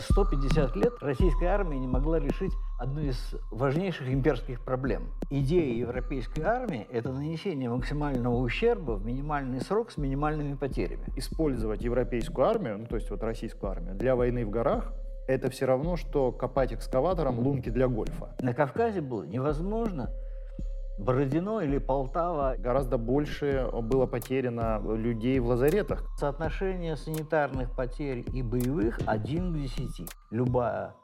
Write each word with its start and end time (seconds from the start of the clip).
150 0.00 0.76
лет 0.76 0.92
российская 1.00 1.46
армия 1.46 1.78
не 1.78 1.86
могла 1.86 2.18
решить 2.18 2.52
одну 2.78 3.02
из 3.02 3.34
важнейших 3.50 4.08
имперских 4.08 4.60
проблем. 4.64 5.12
Идея 5.30 5.74
европейской 5.74 6.40
армии– 6.40 6.86
это 6.90 7.12
нанесение 7.12 7.70
максимального 7.70 8.36
ущерба 8.36 8.92
в 8.92 9.04
минимальный 9.04 9.60
срок 9.60 9.90
с 9.90 9.96
минимальными 9.96 10.54
потерями. 10.54 11.04
Использовать 11.16 11.82
европейскую 11.82 12.46
армию, 12.46 12.78
ну 12.78 12.86
то 12.86 12.96
есть 12.96 13.10
вот 13.10 13.22
российскую 13.22 13.70
армию, 13.70 13.94
для 13.94 14.16
войны 14.16 14.44
в 14.44 14.50
горах 14.50 14.92
это 15.26 15.50
все 15.50 15.66
равно, 15.66 15.96
что 15.96 16.32
копать 16.32 16.72
экскаватором 16.72 17.38
лунки 17.38 17.70
для 17.70 17.88
гольфа. 17.88 18.36
На 18.40 18.54
Кавказе 18.54 19.00
было 19.00 19.24
невозможно 19.24 20.10
Бородино 20.98 21.60
или 21.60 21.78
Полтава. 21.78 22.56
Гораздо 22.58 22.98
больше 22.98 23.68
было 23.82 24.06
потеряно 24.06 24.80
людей 24.94 25.38
в 25.40 25.46
лазаретах. 25.46 26.04
Соотношение 26.18 26.96
санитарных 26.96 27.74
потерь 27.74 28.24
и 28.32 28.42
боевых 28.42 28.98
один 29.06 29.52
к 29.52 29.56
десяти. 29.56 30.06
Любая 30.30 30.94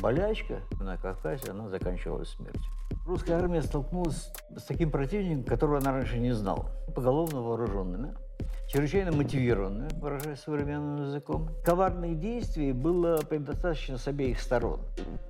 болячка 0.00 0.60
на 0.80 0.96
Кавказе, 0.96 1.50
она 1.50 1.68
заканчивалась 1.68 2.30
смертью. 2.30 2.72
Русская 3.06 3.34
армия 3.34 3.62
столкнулась 3.62 4.32
с 4.56 4.64
таким 4.64 4.90
противником, 4.90 5.44
которого 5.44 5.78
она 5.78 5.92
раньше 5.92 6.18
не 6.18 6.32
знала. 6.32 6.66
Поголовно 6.94 7.40
вооруженными, 7.40 8.14
чрезвычайно 8.68 9.12
мотивированными, 9.12 9.88
выражаясь 10.00 10.40
современным 10.40 11.04
языком. 11.04 11.50
Коварных 11.64 12.18
действий 12.18 12.72
было 12.72 13.18
предостаточно 13.18 13.96
с 13.96 14.08
обеих 14.08 14.40
сторон. 14.40 14.80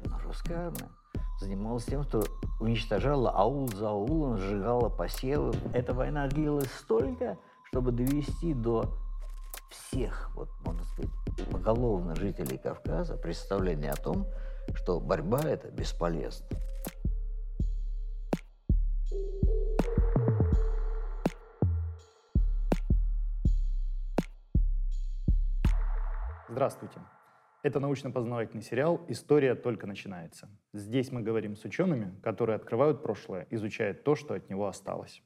Но 0.05 0.19
русская 0.25 0.67
армия 0.67 0.89
занималась 1.41 1.85
тем, 1.85 2.03
что 2.05 2.25
уничтожала 2.61 3.31
аул 3.31 3.69
за 3.69 3.89
аулом, 3.89 4.39
сжигала 4.39 4.89
посевы. 4.89 5.53
Эта 5.73 5.95
война 5.95 6.27
длилась 6.29 6.71
столько, 6.73 7.39
чтобы 7.65 7.93
довести 7.93 8.55
до 8.55 8.95
всех, 9.71 10.31
вот 10.35 10.49
можно 10.65 10.85
сказать, 10.85 11.11
поголовно 11.51 12.15
жителей 12.17 12.59
Кавказа 12.59 13.17
представление 13.17 13.91
о 13.91 13.97
том, 13.97 14.27
что 14.75 15.01
борьба 15.01 15.41
это 15.41 15.69
бесполезна. 15.71 16.47
Здравствуйте. 26.49 27.01
Это 27.67 27.81
научно-познавательный 27.81 28.63
сериал 28.63 29.05
«История 29.09 29.57
только 29.57 29.89
начинается». 29.89 30.49
Здесь 30.73 31.11
мы 31.11 31.23
говорим 31.23 31.57
с 31.57 31.65
учеными, 31.65 32.15
которые 32.23 32.55
открывают 32.55 33.03
прошлое, 33.03 33.49
изучают 33.51 34.05
то, 34.05 34.15
что 34.15 34.35
от 34.35 34.49
него 34.49 34.69
осталось. 34.69 35.21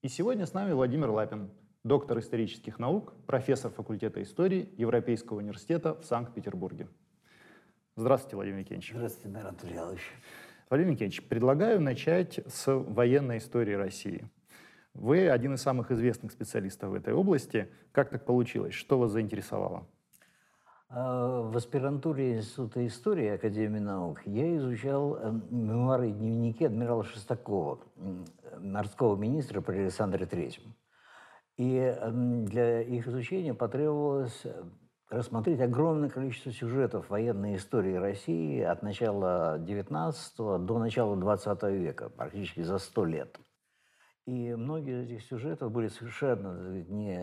И 0.00 0.08
сегодня 0.08 0.46
с 0.46 0.54
нами 0.54 0.72
Владимир 0.72 1.10
Лапин, 1.10 1.50
доктор 1.84 2.20
исторических 2.20 2.78
наук, 2.78 3.12
профессор 3.26 3.70
факультета 3.70 4.22
истории 4.22 4.70
Европейского 4.78 5.36
университета 5.36 5.96
в 5.96 6.04
Санкт-Петербурге. 6.06 6.88
Здравствуйте, 7.94 8.36
Владимир 8.36 8.60
Никитич. 8.60 8.92
Здравствуйте, 8.94 9.28
Народ 9.28 9.62
Ильич. 9.64 10.00
Владимир 10.70 10.92
Никитич, 10.92 11.28
предлагаю 11.28 11.78
начать 11.82 12.40
с 12.46 12.72
военной 12.72 13.36
истории 13.36 13.74
России. 13.74 14.30
Вы 14.94 15.28
один 15.28 15.52
из 15.52 15.60
самых 15.60 15.90
известных 15.90 16.32
специалистов 16.32 16.88
в 16.88 16.94
этой 16.94 17.12
области. 17.12 17.70
Как 17.92 18.08
так 18.08 18.24
получилось? 18.24 18.72
Что 18.72 18.98
вас 18.98 19.10
заинтересовало? 19.10 19.86
А, 20.90 21.42
в 21.42 21.54
аспирантуре 21.54 22.38
Института 22.38 22.86
истории 22.86 23.28
Академии 23.28 23.78
наук 23.78 24.22
я 24.24 24.56
изучал 24.56 25.16
э, 25.16 25.32
мемуары 25.50 26.08
и 26.08 26.12
дневники 26.12 26.64
адмирала 26.64 27.04
Шестакова, 27.04 27.80
морского 28.58 29.14
министра 29.16 29.60
при 29.60 29.80
Александре 29.80 30.24
Третьем. 30.24 30.74
И 31.58 31.94
для 32.46 32.80
их 32.80 33.06
изучения 33.06 33.52
потребовалось 33.52 34.40
э, 34.44 34.64
рассмотреть 35.10 35.60
огромное 35.60 36.08
количество 36.08 36.52
сюжетов 36.52 37.10
военной 37.10 37.56
истории 37.56 37.94
России 37.94 38.62
от 38.62 38.82
начала 38.82 39.58
XIX 39.58 40.58
до 40.58 40.78
начала 40.78 41.16
XX 41.16 41.76
века, 41.76 42.08
практически 42.08 42.62
за 42.62 42.78
сто 42.78 43.04
лет. 43.04 43.38
И 44.24 44.54
многие 44.54 45.02
из 45.02 45.10
этих 45.10 45.22
сюжетов 45.22 45.70
были 45.70 45.88
совершенно 45.88 46.82
не 46.88 47.16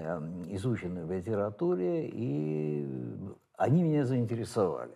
изучены 0.56 1.06
в 1.06 1.12
литературе, 1.12 2.08
и 2.10 2.88
они 3.58 3.84
меня 3.84 4.06
заинтересовали. 4.06 4.96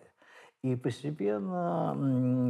И 0.61 0.75
постепенно 0.75 1.95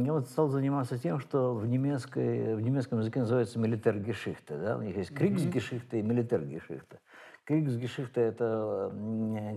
я 0.04 0.12
вот 0.12 0.28
стал 0.28 0.48
заниматься 0.48 0.98
тем, 0.98 1.20
что 1.20 1.54
в, 1.54 1.66
немецкой, 1.66 2.56
в 2.56 2.60
немецком 2.60 2.98
языке 2.98 3.20
называется 3.20 3.58
милитергешихте. 3.60 4.56
Да? 4.56 4.78
У 4.78 4.82
них 4.82 4.96
есть 4.96 5.14
криксгешихте 5.14 6.00
и 6.00 6.02
милитергешихте. 6.02 6.98
Криксгешихте– 7.44 8.20
это, 8.22 8.92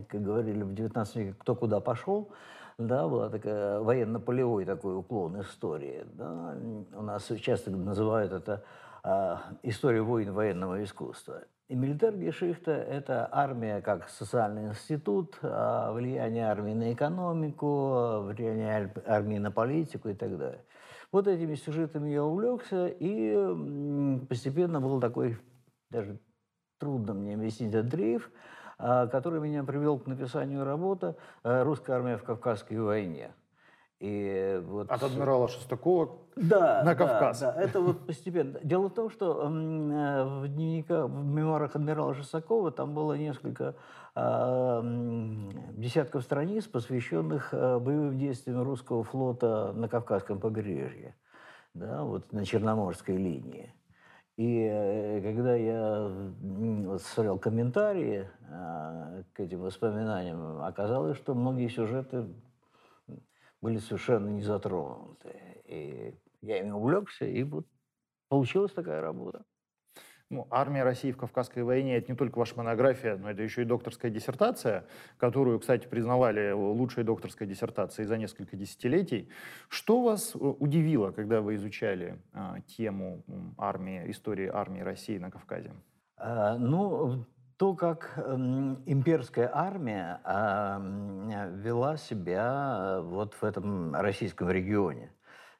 как 0.07 0.21
говорили 0.21 0.61
в 0.61 0.73
19 0.73 1.15
веке, 1.15 1.35
кто 1.39 1.55
куда 1.55 1.79
пошел. 1.79 2.31
Да, 2.77 3.07
была 3.07 3.29
такая 3.29 3.79
военно-полевой 3.79 4.65
такой 4.65 4.97
уклон 4.97 5.41
истории. 5.41 6.05
Да? 6.13 6.55
У 6.95 7.01
нас 7.01 7.31
часто 7.39 7.71
называют 7.71 8.31
это 8.33 8.63
э, 9.03 9.35
история 9.63 10.01
войн 10.01 10.31
военного 10.31 10.83
искусства. 10.83 11.43
И 11.69 11.75
милитаргешихта– 11.75 12.71
это 12.71 13.29
армия 13.31 13.81
как 13.81 14.09
социальный 14.09 14.67
институт, 14.67 15.39
а 15.41 15.93
влияние 15.93 16.45
армии 16.45 16.73
на 16.73 16.93
экономику, 16.93 18.23
влияние 18.23 18.93
армии 19.05 19.37
на 19.37 19.49
политику 19.49 20.09
и 20.09 20.13
так 20.13 20.37
далее. 20.37 20.63
Вот 21.11 21.27
этими 21.27 21.55
сюжетами 21.55 22.09
я 22.09 22.23
увлекся, 22.23 22.87
и 22.87 24.25
постепенно 24.27 24.81
был 24.81 24.99
такой, 24.99 25.37
даже 25.89 26.19
трудно 26.79 27.13
мне 27.13 27.35
объяснить 27.35 27.73
этот 27.73 27.89
дрейф, 27.89 28.29
а, 28.77 29.07
который 29.07 29.39
меня 29.39 29.63
привел 29.63 29.99
к 29.99 30.07
написанию 30.07 30.65
работы 30.65 31.15
«Русская 31.43 31.93
армия 31.93 32.17
в 32.17 32.23
Кавказской 32.23 32.75
войне». 32.75 33.31
И 34.03 34.61
вот... 34.67 34.91
От 34.91 35.01
адмирала 35.01 35.47
Шестакова 35.47 36.09
да, 36.35 36.83
на 36.83 36.93
Кавказ. 36.93 37.39
Да, 37.39 37.53
да, 37.53 37.61
это 37.61 37.79
вот 37.79 38.05
постепенно. 38.05 38.59
Дело 38.61 38.89
в 38.89 38.93
том, 38.93 39.09
что 39.09 39.43
э, 39.43 40.23
в 40.41 40.47
дневниках, 40.49 41.05
в 41.05 41.25
мемуарах 41.25 41.77
адмирала 41.77 42.13
Шестакова 42.13 42.71
там 42.71 42.93
было 42.93 43.13
несколько 43.13 43.75
э, 44.13 44.81
десятков 45.77 46.23
страниц, 46.23 46.65
посвященных 46.65 47.53
э, 47.53 47.79
боевым 47.79 48.17
действиям 48.17 48.61
русского 48.63 49.05
флота 49.05 49.71
на 49.71 49.87
Кавказском 49.87 50.41
побережье, 50.41 51.15
да, 51.73 52.03
вот 52.03 52.33
на 52.33 52.43
Черноморской 52.43 53.15
линии. 53.15 53.73
И 54.35 54.67
э, 54.69 55.21
когда 55.21 55.55
я 55.55 56.11
смотрел 56.99 57.39
комментарии 57.39 58.27
э, 58.49 59.23
к 59.31 59.39
этим 59.39 59.61
воспоминаниям, 59.61 60.61
оказалось, 60.61 61.15
что 61.15 61.33
многие 61.33 61.69
сюжеты 61.69 62.25
были 63.63 63.77
совершенно 63.77 64.27
не 64.27 64.41
затронуты. 64.41 65.33
И 65.63 66.13
я 66.41 66.59
ими 66.59 66.71
увлекся, 66.71 67.25
и 67.25 67.43
вот 67.43 67.65
получилась 68.27 68.73
такая 68.73 69.01
работа. 69.01 69.45
Ну, 70.29 70.47
армия 70.49 70.83
России 70.83 71.11
в 71.11 71.17
Кавказской 71.17 71.63
войне– 71.63 71.95
это 71.97 72.11
не 72.11 72.17
только 72.17 72.39
ваша 72.39 72.57
монография, 72.57 73.15
но 73.15 73.29
это 73.31 73.41
еще 73.41 73.61
и 73.61 73.65
докторская 73.65 74.11
диссертация, 74.11 74.85
которую, 75.17 75.59
кстати, 75.59 75.87
признавали 75.87 76.51
лучшей 76.51 77.03
докторской 77.03 77.47
диссертацией 77.47 78.07
за 78.07 78.17
несколько 78.17 78.57
десятилетий. 78.57 79.29
Что 79.69 80.01
вас 80.01 80.35
э, 80.35 80.37
удивило, 80.39 81.11
когда 81.11 81.39
вы 81.39 81.55
изучали 81.55 82.19
а, 82.33 82.59
тему 82.61 83.23
армии, 83.57 84.11
истории 84.11 84.49
армии 84.51 84.81
России 84.81 85.19
на 85.19 85.29
Кавказе? 85.31 85.71
А, 86.17 86.57
ну, 86.57 87.25
то, 87.63 87.75
как 87.75 88.19
имперская 88.85 89.49
армия 89.53 90.19
вела 91.63 91.95
себя 91.95 92.97
э, 92.97 93.01
вот 93.01 93.35
в 93.35 93.43
этом 93.45 93.95
российском 93.95 94.49
регионе. 94.49 95.13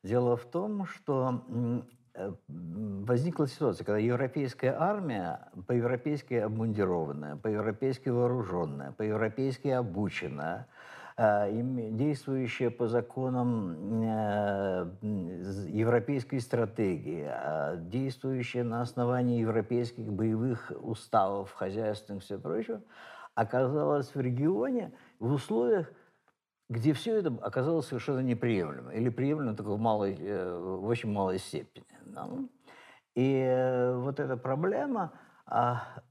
Дело 0.04 0.36
в 0.36 0.44
том, 0.44 0.86
что 0.86 1.46
э, 2.18 2.34
возникла 2.50 3.48
ситуация, 3.48 3.86
когда 3.86 4.00
европейская 4.00 4.76
армия 4.78 5.48
по-европейски 5.66 6.34
обмундированная, 6.34 7.38
по-европейски 7.38 8.10
вооруженная, 8.10 8.92
по-европейски 8.92 9.70
обученная, 9.70 10.68
Э, 11.16 11.48
действующая 11.92 12.72
по 12.72 12.88
законам 12.88 14.02
европейской 15.74 16.38
стратегии, 16.38 17.26
а 17.28 17.76
действующая 17.78 18.64
на 18.64 18.82
основании 18.82 19.42
европейских 19.42 20.12
боевых 20.12 20.72
уставов, 20.82 21.52
хозяйственных 21.52 22.22
и 22.22 22.26
все 22.26 22.38
прочее, 22.38 22.84
оказалась 23.34 24.14
в 24.14 24.22
регионе 24.22 24.94
в 25.20 25.34
условиях, 25.34 25.92
где 26.70 26.94
все 26.94 27.16
это 27.16 27.36
оказалось 27.42 27.88
совершенно 27.88 28.20
неприемлемо. 28.20 28.92
Или 28.92 29.10
приемлемо 29.10 29.56
только 29.56 29.72
в, 29.72 29.80
малой, 29.80 30.16
э, 30.20 30.60
в 30.60 30.86
очень 30.86 31.12
малой 31.12 31.40
степени. 31.40 31.86
И 33.16 33.92
вот 33.96 34.20
эта 34.20 34.38
проблема 34.38 35.14
а, 35.46 36.04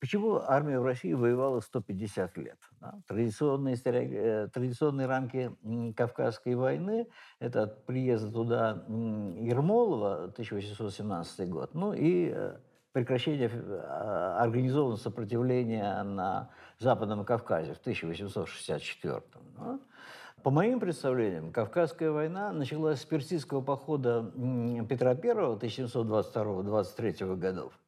Почему 0.00 0.36
армия 0.36 0.80
в 0.80 0.84
России 0.84 1.12
воевала 1.12 1.60
150 1.60 2.38
лет? 2.38 2.58
Да? 2.80 2.98
Традиционные, 3.06 3.76
э, 3.84 4.48
традиционные 4.48 5.06
рамки 5.06 5.52
Кавказской 5.94 6.54
войны– 6.54 7.06
это 7.38 7.64
от 7.64 7.84
приезда 7.84 8.32
туда 8.32 8.82
Ермолова, 8.88 10.24
1817 10.24 11.50
год, 11.50 11.74
ну 11.74 11.92
и 11.92 12.32
э, 12.34 12.56
прекращение 12.92 13.50
а, 13.52 14.38
организованного 14.40 14.96
сопротивления 14.96 16.02
на 16.02 16.48
Западном 16.78 17.26
Кавказе 17.26 17.74
в 17.74 17.78
1864 17.78 19.20
да? 19.58 19.78
По 20.42 20.50
моим 20.50 20.80
представлениям, 20.80 21.52
Кавказская 21.52 22.10
война 22.10 22.52
началась 22.52 23.02
с 23.02 23.04
персидского 23.04 23.60
похода 23.60 24.32
Петра 24.88 25.10
I 25.10 25.16
1722-23 25.16 27.36
годов 27.36 27.78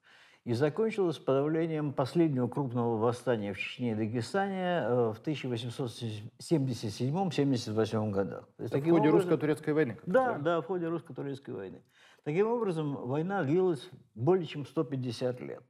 и 0.45 0.55
закончилась 0.55 1.19
подавлением 1.19 1.93
последнего 1.93 2.49
крупного 2.49 2.97
восстания 2.97 3.53
в 3.53 3.59
Чечне 3.59 3.93
и 3.93 3.95
Дагестане 3.95 4.83
э, 4.83 5.13
в 5.13 5.23
1877-78 5.25 8.11
годах. 8.11 8.49
То 8.57 8.65
есть, 8.65 8.75
в 8.75 8.79
ходе 8.79 8.91
образом... 8.91 9.13
русско-турецкой 9.13 9.75
войны? 9.75 9.97
Да, 10.05 10.39
да, 10.39 10.61
в 10.61 10.67
ходе 10.67 10.89
русско-турецкой 10.89 11.55
войны. 11.55 11.85
Таким 12.25 12.49
образом, 12.49 12.97
война 13.07 13.45
длилась 13.45 13.89
более 14.15 14.47
чем 14.47 14.67
150 14.67 15.41
лет. 15.41 15.63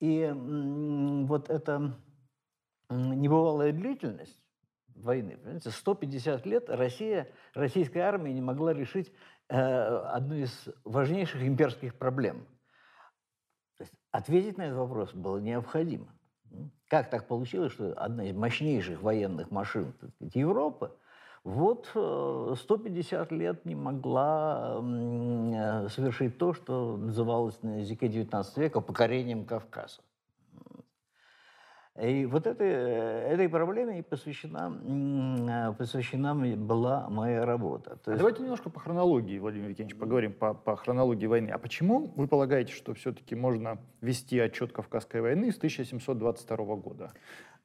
И 0.00 0.32
вот 0.34 1.50
эта 1.50 1.94
небывалая 2.90 3.72
длительность 3.72 4.42
войны, 4.94 5.36
понимаете, 5.36 5.70
150 5.70 6.46
лет 6.46 6.68
Россия, 6.68 7.28
российская 7.54 8.00
армия 8.00 8.32
не 8.32 8.40
могла 8.40 8.72
решить 8.72 9.12
э, 9.48 9.56
одну 9.56 10.36
из 10.36 10.68
важнейших 10.84 11.42
имперских 11.42 11.94
проблем. 11.94 12.46
Ответить 14.12 14.58
на 14.58 14.62
этот 14.62 14.76
вопрос 14.76 15.14
было 15.14 15.38
необходимо. 15.38 16.06
Как 16.88 17.08
так 17.08 17.26
получилось, 17.26 17.72
что 17.72 17.94
одна 17.94 18.26
из 18.26 18.36
мощнейших 18.36 19.00
военных 19.02 19.50
машин 19.50 19.94
сказать, 19.96 20.34
Европы 20.34 20.92
вот 21.44 21.88
150 21.88 23.32
э, 23.32 23.34
лет 23.34 23.64
не 23.64 23.74
могла 23.74 24.80
э, 24.82 25.88
совершить 25.88 26.36
то, 26.36 26.52
что 26.52 26.98
называлось 26.98 27.60
на 27.62 27.80
языке 27.80 28.06
XIX 28.06 28.44
века 28.56 28.82
покорением 28.82 29.46
Кавказа. 29.46 30.02
И 32.00 32.24
вот 32.24 32.46
этой, 32.46 32.70
этой 32.70 33.50
проблеме 33.50 34.02
посвящена, 34.02 34.72
э, 35.70 35.74
посвящена 35.74 36.34
была 36.56 37.10
моя 37.10 37.44
работа. 37.44 37.96
То 37.96 38.12
есть... 38.12 38.18
Давайте 38.18 38.42
немножко 38.42 38.70
по 38.70 38.80
хронологии, 38.80 39.38
Владимир 39.38 39.68
Евгеньевич, 39.68 39.98
поговорим 39.98 40.32
по, 40.32 40.54
по 40.54 40.74
хронологии 40.76 41.26
войны. 41.26 41.50
А 41.50 41.58
почему 41.58 42.10
вы 42.16 42.28
полагаете, 42.28 42.72
что 42.72 42.94
все-таки 42.94 43.34
можно 43.34 43.78
вести 44.00 44.38
отчет 44.38 44.72
Кавказской 44.72 45.20
войны 45.20 45.52
с 45.52 45.58
1722 45.58 46.76
года? 46.76 47.12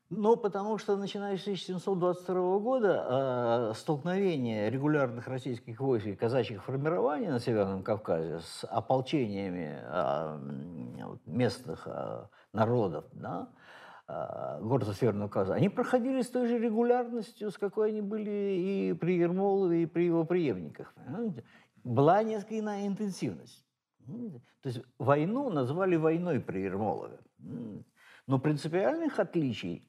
Ну, 0.09 0.35
потому 0.35 0.77
что, 0.77 0.97
начиная 0.97 1.37
с 1.37 1.41
1722 1.41 2.59
года, 2.59 3.05
э, 3.09 3.73
столкновение 3.75 4.69
регулярных 4.69 5.27
российских 5.27 5.79
войск 5.79 6.05
и 6.05 6.15
казачьих 6.15 6.63
формирований 6.63 7.27
на 7.27 7.39
Северном 7.39 7.81
Кавказе 7.81 8.39
с 8.39 8.65
ополчениями 8.65 9.79
э, 9.81 10.39
местных 11.25 11.87
э, 11.87 12.25
народов, 12.53 13.05
да, 13.11 13.49
э, 13.53 13.56
города 14.07 14.93
Северного 14.93 15.27
Кавказа, 15.27 15.55
они 15.55 15.69
проходили 15.69 16.21
с 16.21 16.29
той 16.29 16.47
же 16.47 16.57
регулярностью, 16.57 17.51
с 17.51 17.57
какой 17.57 17.89
они 17.89 18.01
были 18.01 18.91
и 18.91 18.93
при 18.93 19.17
Ермолове, 19.17 19.83
и 19.83 19.85
при 19.85 20.05
его 20.05 20.23
преемниках. 20.23 20.93
Была 21.83 22.23
несколько 22.23 22.59
иная 22.59 22.87
интенсивность. 22.87 23.65
То 24.05 24.69
есть 24.69 24.81
войну 24.97 25.49
назвали 25.49 25.97
войной 25.97 26.39
при 26.39 26.61
Ермолове. 26.61 27.19
Но 28.27 28.39
принципиальных 28.39 29.19
отличий 29.19 29.87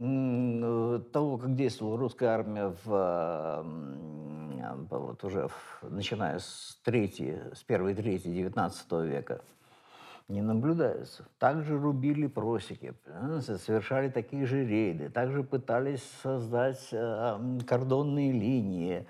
Э, 0.00 1.00
того, 1.12 1.36
как 1.36 1.54
действовала 1.54 1.98
русская 1.98 2.28
армия 2.28 2.74
в, 2.84 3.66
вот 4.88 5.24
уже 5.24 5.48
в, 5.48 5.82
начиная 5.90 6.38
с, 6.38 6.80
третьей, 6.82 7.38
с 7.54 7.62
первой 7.62 7.94
трети 7.94 8.28
XIX 8.28 9.06
века, 9.06 9.42
не 10.30 10.42
наблюдается. 10.42 11.28
Также 11.38 11.78
рубили 11.78 12.26
просеки, 12.26 12.94
совершали 13.40 14.08
такие 14.08 14.46
же 14.46 14.64
рейды, 14.64 15.10
также 15.10 15.42
пытались 15.42 16.02
создать 16.22 16.88
э, 16.92 17.58
кордонные 17.66 18.32
линии. 18.32 19.06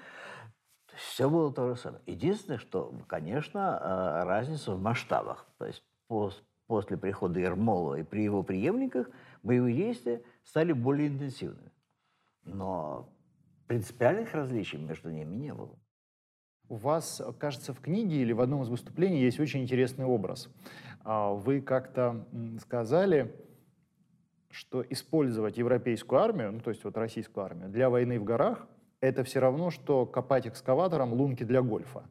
Все 0.96 1.30
было 1.30 1.52
то 1.52 1.68
же 1.68 1.76
самое. 1.76 2.02
Единственное, 2.06 2.58
что, 2.58 2.92
конечно, 3.06 3.78
э, 3.80 4.24
разница 4.24 4.74
в 4.74 4.80
масштабах. 4.80 5.46
То 5.58 5.66
есть 5.66 5.84
после 6.66 6.96
прихода 6.96 7.38
Ермолова 7.38 7.96
и 7.96 8.02
при 8.02 8.24
его 8.24 8.42
преемниках 8.42 9.08
боевые 9.42 9.76
действия 9.76 10.22
стали 10.44 10.72
более 10.72 11.08
интенсивными. 11.08 11.70
Но 12.44 13.08
принципиальных 13.66 14.34
различий 14.34 14.78
между 14.78 15.10
ними 15.10 15.36
не 15.36 15.54
было. 15.54 15.78
У 16.68 16.76
вас, 16.76 17.20
кажется, 17.40 17.74
в 17.74 17.80
книге 17.80 18.22
или 18.22 18.32
в 18.32 18.40
одном 18.40 18.62
из 18.62 18.68
выступлений 18.68 19.20
есть 19.20 19.40
очень 19.40 19.62
интересный 19.62 20.04
образ. 20.04 20.48
А, 21.04 21.32
вы 21.32 21.60
как-то 21.60 22.26
сказали, 22.60 23.34
что 24.50 24.84
использовать 24.88 25.58
европейскую 25.58 26.20
армию, 26.20 26.52
ну 26.52 26.60
то 26.60 26.70
есть 26.70 26.84
вот 26.84 26.96
российскую 26.96 27.44
армию, 27.44 27.68
для 27.68 27.88
войны 27.88 28.18
в 28.18 28.24
горах, 28.24 28.66
это 29.00 29.24
все 29.24 29.40
равно, 29.40 29.70
что 29.70 30.06
копать 30.06 30.46
экскаватором 30.46 31.12
лунки 31.12 31.44
для 31.44 31.62
гольфа. 31.62 32.04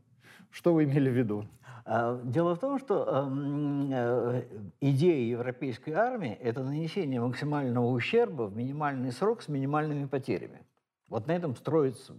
Что 0.50 0.74
вы 0.74 0.86
имели 0.86 1.10
в 1.10 1.14
виду? 1.14 1.46
А, 1.86 2.20
дело 2.24 2.56
в 2.56 2.60
том, 2.60 2.80
что 2.80 3.04
эм, 3.06 3.90
э, 3.92 4.44
идея 4.82 5.30
европейской 5.30 5.92
армии– 5.92 6.32
это 6.42 6.64
нанесение 6.64 7.20
максимального 7.22 7.88
ущерба 7.88 8.44
в 8.44 8.56
минимальный 8.56 9.12
срок 9.12 9.42
с 9.42 9.48
минимальными 9.48 10.06
потерями. 10.06 10.62
Вот 11.10 11.28
на 11.28 11.32
этом 11.32 11.56
строится 11.56 12.16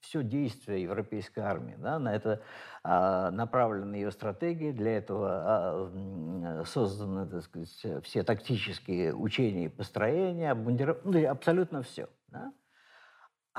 все 0.00 0.22
действие 0.22 0.82
европейской 0.82 1.40
армии. 1.40 1.76
Да? 1.78 1.98
На 1.98 2.14
это 2.14 2.40
а, 2.84 3.30
направлены 3.30 3.96
ее 3.96 4.10
стратегии, 4.10 4.70
для 4.72 4.98
этого 4.98 5.28
а, 5.30 6.62
созданы 6.64 7.26
так 7.26 7.42
сказать, 7.42 8.04
все 8.04 8.22
тактические 8.22 9.14
учения 9.14 9.66
и 9.66 9.68
построения, 9.68 10.52
обмундирование, 10.52 11.02
ну, 11.04 11.30
абсолютно 11.30 11.82
все. 11.82 12.08
Да? 12.28 12.52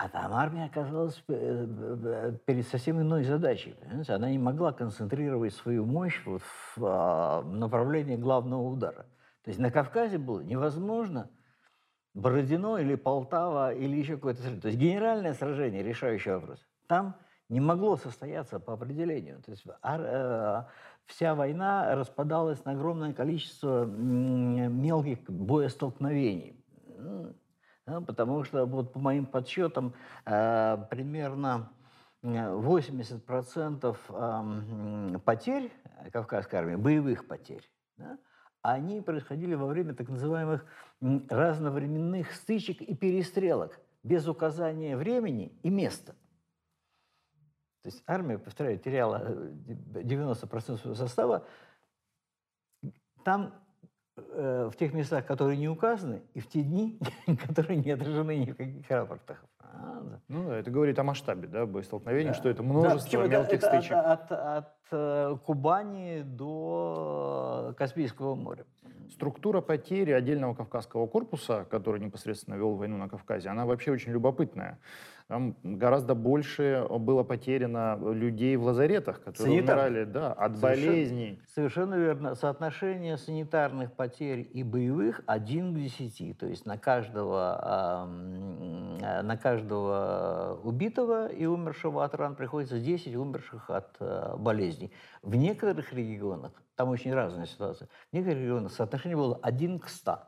А 0.01 0.07
там 0.07 0.31
армия 0.31 0.65
оказалась 0.65 1.21
э, 1.27 1.33
э, 1.33 2.37
перед 2.45 2.65
совсем 2.65 3.01
иной 3.01 3.25
задачей. 3.25 3.75
Понимаете? 3.81 4.13
Она 4.13 4.29
не 4.29 4.37
могла 4.37 4.71
концентрировать 4.71 5.53
свою 5.53 5.85
мощь 5.85 6.21
вот 6.25 6.41
в 6.41 6.85
а, 6.85 7.41
направлении 7.43 8.15
главного 8.15 8.61
удара. 8.61 9.05
То 9.43 9.49
есть 9.49 9.59
на 9.59 9.71
Кавказе 9.71 10.17
было 10.17 10.39
невозможно 10.39 11.29
Бородино 12.19 12.77
или 12.77 12.95
Полтава 12.95 13.74
или 13.74 13.95
еще 13.95 14.16
какое-то 14.16 14.42
сражение. 14.42 14.62
То 14.62 14.68
есть 14.68 14.80
генеральное 14.80 15.33
сражение, 15.33 15.83
решающий 15.83 16.31
вопрос. 16.31 16.66
Там 16.88 17.16
не 17.50 17.60
могло 17.60 17.98
состояться 17.98 18.60
по 18.60 18.74
определению. 18.74 19.42
То 19.42 19.51
есть 19.51 19.66
а, 19.81 20.68
вся 21.06 21.36
война 21.36 21.95
распадалась 21.95 22.63
на 22.66 22.71
огромное 22.71 23.13
количество 23.13 23.86
мелких 23.86 25.19
боестолкновений 25.30 26.60
потому 28.06 28.44
что 28.44 28.66
вот 28.66 28.94
по 28.94 29.00
моим 29.00 29.25
подсчетам 29.25 29.94
э, 30.25 30.77
примерно 30.89 31.71
80% 32.21 33.97
э, 34.09 35.19
потерь 35.19 35.71
Кавказской 36.11 36.56
армии, 36.56 36.76
боевых 36.76 37.28
потерь, 37.28 37.69
да, 37.97 38.18
они 38.61 39.01
происходили 39.01 39.56
во 39.56 39.68
время 39.68 39.94
так 39.94 40.09
называемых 40.09 40.66
разновременных 41.01 42.33
стычек 42.33 42.81
и 42.81 42.95
перестрелок 42.95 43.80
без 44.04 44.28
указания 44.28 44.97
времени 44.97 45.51
и 45.63 45.69
места. 45.69 46.16
То 47.81 47.87
есть 47.87 48.04
армия, 48.07 48.37
повторяю, 48.37 48.78
теряла 48.78 49.19
90% 49.30 50.73
э, 50.73 50.78
своего 50.78 50.95
состава. 50.95 51.45
Там 53.23 53.54
в 54.28 54.73
тех 54.78 54.94
местах, 54.94 55.26
которые 55.26 55.57
не 55.57 55.69
указаны, 55.69 56.21
и 56.33 56.40
в 56.40 56.47
те 56.47 56.61
дни, 56.61 56.99
которые 57.47 57.78
не 57.78 57.92
отражены 57.92 58.38
ни 58.38 58.52
в 58.52 58.56
каких 58.56 58.90
рапортах. 58.90 59.44
А, 59.81 60.02
да. 60.02 60.19
Ну 60.28 60.49
да, 60.49 60.57
это 60.57 60.71
говорит 60.71 60.97
о 60.99 61.04
масштабе 61.04 61.47
да, 61.47 61.66
боестолкновений, 61.66 62.30
да. 62.30 62.33
что 62.33 62.49
это 62.49 62.64
множество 62.64 63.23
да, 63.23 63.28
мелких 63.28 63.54
это, 63.54 63.68
стычек. 63.68 63.92
От, 63.94 64.31
от, 64.31 64.31
от 64.31 64.73
э, 64.92 65.38
Кубани 65.45 66.21
до 66.21 67.73
Каспийского 67.78 68.35
моря. 68.35 68.66
Структура 69.11 69.61
потери 69.61 70.11
отдельного 70.11 70.54
Кавказского 70.54 71.07
корпуса, 71.07 71.66
который 71.69 71.99
непосредственно 71.99 72.56
вел 72.56 72.76
войну 72.76 72.97
на 72.97 73.09
Кавказе, 73.09 73.49
она 73.49 73.66
вообще 73.66 73.92
очень 73.92 74.11
любопытная. 74.11 74.80
Там 75.30 75.56
гораздо 75.62 76.16
больше 76.16 76.88
было 76.90 77.21
потеряно 77.21 78.00
людей 78.02 78.56
в 78.56 78.64
лазаретах, 78.64 79.21
которые 79.21 79.59
Санитар. 79.59 79.78
умирали 79.78 80.04
да, 80.06 80.33
от 80.33 80.57
Совершенно, 80.57 80.62
болезней. 80.62 81.42
Совершенно 81.54 81.94
верно. 81.94 82.33
Соотношение 82.33 83.16
санитарных 83.16 83.94
потерь 83.94 84.50
и 84.52 84.64
боевых 84.64 85.21
один 85.28 85.76
к 85.76 85.78
десяти. 85.78 86.33
То 86.33 86.48
есть 86.48 86.66
на 86.66 86.80
каждого, 86.80 88.07
э, 89.04 89.21
на 89.21 89.38
каждого 89.38 90.59
убитого 90.64 91.28
и 91.28 91.45
умершего 91.45 92.04
от 92.04 92.16
ран 92.16 92.36
приходится 92.36 92.80
10 92.80 93.16
умерших 93.16 93.69
от 93.69 93.98
э, 94.00 94.36
болезней. 94.36 94.92
В 95.21 95.36
некоторых 95.36 95.94
регионах, 95.94 96.54
там 96.76 96.90
очень 96.90 97.14
разная 97.14 97.45
ситуация, 97.45 97.88
в 98.12 98.16
некоторых 98.16 98.42
регионах 98.42 98.71
соотношение 98.71 99.16
было 99.16 99.40
один 99.44 99.78
к 99.78 99.90
100. 99.90 100.24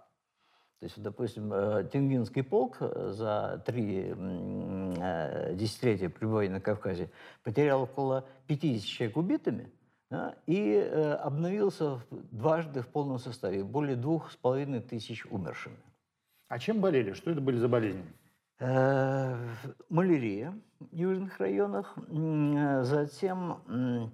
То 0.81 0.85
есть, 0.85 0.99
допустим, 0.99 1.53
э, 1.53 1.83
Тенгинский 1.93 2.41
полк 2.41 2.77
э, 2.79 3.11
за 3.13 3.61
три 3.67 4.15
э, 4.17 5.53
десятилетия 5.53 6.09
пребывания 6.09 6.49
на 6.49 6.59
Кавказе 6.59 7.11
потерял 7.43 7.83
около 7.83 8.25
50 8.47 8.83
человек 8.83 9.15
убитыми 9.15 9.71
да, 10.09 10.33
и 10.47 10.75
обновился 11.21 11.99
дважды 12.09 12.81
в 12.81 12.87
полном 12.87 13.19
составе, 13.19 13.63
более 13.63 13.95
двух 13.95 14.31
с 14.31 14.35
половиной 14.35 14.81
тысяч 14.81 15.23
умершими. 15.27 15.77
А 16.47 16.57
чем 16.57 16.81
болели? 16.81 17.13
Что 17.13 17.29
это 17.29 17.41
были 17.41 17.57
за 17.57 17.67
болезни? 17.67 18.03
Малярия 19.87 20.59
в 20.79 20.95
южных 20.95 21.39
районах, 21.39 21.95
затем 22.81 24.11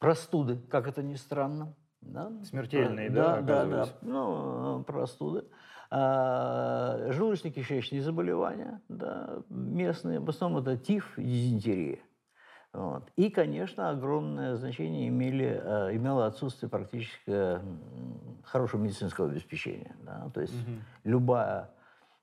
простуды, 0.00 0.58
как 0.68 0.88
это 0.88 1.04
ни 1.04 1.14
странно. 1.14 1.72
Да? 2.00 2.32
Смертельные, 2.44 3.10
да? 3.10 3.40
Да, 3.40 3.64
да, 3.64 3.66
да. 3.66 3.88
Ну, 4.02 4.82
простуды. 4.82 5.44
А, 5.96 7.12
желудочно-кишечные 7.12 8.00
заболевания, 8.00 8.82
да, 8.88 9.44
местные, 9.48 10.18
в 10.18 10.28
основном 10.28 10.60
это 10.60 10.76
тиф 10.76 11.16
и 11.16 11.22
дизентерия. 11.22 12.00
Вот. 12.72 13.12
И, 13.14 13.30
конечно, 13.30 13.90
огромное 13.90 14.56
значение 14.56 15.06
имели, 15.06 15.46
э, 15.46 15.94
имело 15.94 16.26
отсутствие 16.26 16.68
практически 16.68 17.60
хорошего 18.42 18.80
медицинского 18.80 19.28
обеспечения. 19.30 19.94
Да? 20.02 20.28
То 20.34 20.40
есть 20.40 20.54
угу. 20.54 20.72
любая 21.04 21.70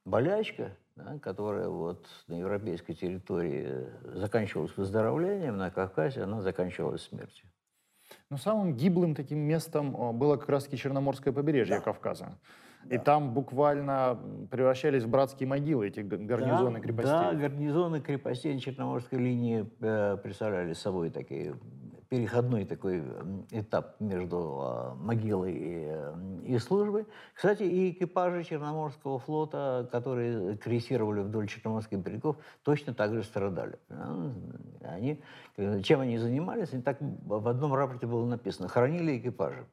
болячка, 0.04 0.76
да, 0.98 1.18
которая 1.20 1.70
вот 1.70 2.06
на 2.28 2.34
европейской 2.34 2.94
территории 2.94 3.88
заканчивалась 4.04 4.76
выздоровлением, 4.76 5.56
на 5.56 5.72
Кавказе 5.72 6.24
она 6.24 6.42
заканчивалась 6.42 7.04
смертью. 7.04 7.48
Но 8.30 8.36
самым 8.36 8.76
гиблым 8.76 9.16
таким 9.16 9.40
местом 9.40 9.96
э, 9.96 10.12
было 10.12 10.36
как 10.36 10.50
раз-таки 10.50 10.76
Черноморское 10.76 11.32
побережье 11.32 11.78
да. 11.78 11.82
Кавказа. 11.82 12.38
И 12.90 12.98
там 12.98 13.34
буквально 13.34 14.20
превращались 14.50 15.04
в 15.04 15.10
братские 15.10 15.48
могилы 15.48 15.88
эти 15.88 16.02
гарнизоны 16.02 16.80
да, 16.80 16.84
крепостей. 16.84 17.12
Да, 17.12 17.34
гарнизоны 17.34 18.02
крепостей 18.02 18.54
на 18.54 18.60
Черноморской 18.60 19.20
линии 19.20 19.70
э, 19.80 20.18
представляли 20.18 20.74
собой 20.74 21.10
такие 21.10 21.56
переходной 22.10 22.66
такой 22.66 23.02
этап 23.52 23.96
между 24.02 24.60
э, 24.62 24.94
могилой 24.96 25.54
и, 25.54 25.86
э, 25.90 26.14
и 26.44 26.58
службой. 26.58 27.06
Кстати, 27.34 27.64
и 27.64 27.92
экипажи 27.92 28.44
Черноморского 28.44 29.18
флота, 29.18 29.88
которые 29.90 30.58
крейсировали 30.58 31.22
вдоль 31.22 31.48
Черноморских 31.48 32.00
берегов, 32.00 32.36
точно 32.64 32.94
так 32.94 33.14
же 33.14 33.24
страдали. 33.24 33.80
Они, 34.82 35.22
чем 35.84 36.02
они 36.02 36.18
занимались? 36.18 36.74
Они 36.74 36.82
так 36.82 36.98
в 37.00 37.48
одном 37.48 37.74
рапорте 37.74 38.08
было 38.08 38.26
написано. 38.26 38.68
Хоронили 38.68 39.18
экипажи. 39.18 39.66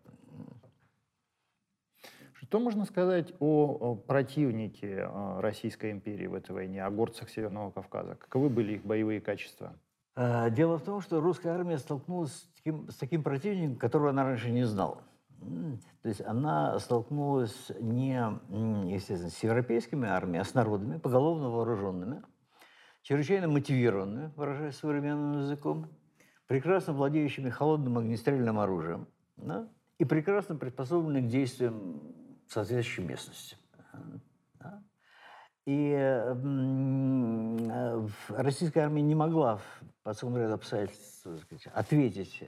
Что 2.49 2.61
можно 2.61 2.87
сказать 2.87 3.35
о 3.41 3.95
противнике 3.95 5.03
а, 5.07 5.39
Российской 5.43 5.91
империи 5.91 6.27
в 6.27 6.35
этой 6.35 6.53
войне, 6.53 6.83
о 6.83 6.91
горцах 6.91 7.29
Северного 7.29 7.71
Кавказа? 7.71 8.15
Каковы 8.15 8.49
были 8.49 8.77
их 8.77 8.87
боевые 8.87 9.21
качества? 9.21 9.75
А, 10.15 10.49
дело 10.49 10.79
в 10.79 10.83
том, 10.83 11.03
что 11.03 11.21
русская 11.21 11.51
армия 11.51 11.77
столкнулась 11.77 12.33
с 12.33 12.49
таким, 12.57 12.89
с 12.89 12.95
таким 12.97 13.23
противником, 13.23 13.77
которого 13.77 14.09
она 14.09 14.25
раньше 14.25 14.51
не 14.51 14.65
знала. 14.65 15.03
То 16.03 16.09
есть 16.09 16.23
она 16.23 16.79
столкнулась 16.79 17.71
не, 17.81 18.19
естественно, 18.91 19.31
с 19.31 19.43
европейскими 19.43 20.09
армиями, 20.09 20.41
а 20.41 20.45
с 20.45 20.55
народами, 20.55 20.97
поголовно 20.97 21.51
вооруженными, 21.51 22.23
чрезвычайно 23.03 23.49
мотивированными, 23.49 24.33
выражаясь 24.37 24.77
современным 24.77 25.43
языком, 25.43 25.91
прекрасно 26.47 26.95
владеющими 26.95 27.51
холодным 27.51 27.99
огнестрельным 27.99 28.59
оружием, 28.59 29.07
да, 29.37 29.69
и 29.99 30.07
прекрасно 30.07 30.57
приспособленными 30.57 31.27
к 31.27 31.29
действиям 31.29 32.01
соответствующей 32.53 33.03
местности. 33.03 33.57
И 35.67 35.93
э, 35.93 36.35
российская 38.31 38.81
армия 38.81 39.03
не 39.03 39.15
могла 39.15 39.61
по 40.03 40.15
целому 40.15 40.39
ряду 40.39 40.55
обстоятельств 40.55 41.27
ответить 41.75 42.43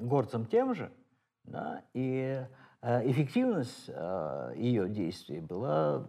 горцам 0.00 0.44
тем 0.46 0.74
же, 0.74 0.90
да, 1.44 1.84
и 1.94 2.44
э, 2.82 3.10
эффективность 3.10 3.84
э, 3.86 4.54
ее 4.56 4.88
действий 4.88 5.38
была 5.38 6.04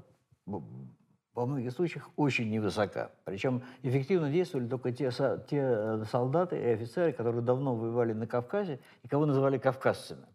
во 0.45 1.45
многих 1.45 1.71
случаях 1.71 2.09
очень 2.15 2.49
невысока. 2.49 3.11
Причем 3.23 3.61
эффективно 3.83 4.31
действовали 4.31 4.67
только 4.67 4.91
те, 4.91 5.11
те 5.47 6.03
солдаты 6.05 6.57
и 6.57 6.65
офицеры, 6.69 7.13
которые 7.13 7.43
давно 7.43 7.75
воевали 7.75 8.13
на 8.13 8.25
Кавказе 8.25 8.79
и 9.03 9.07
кого 9.07 9.27
называли 9.27 9.59
кавказцами. 9.59 10.25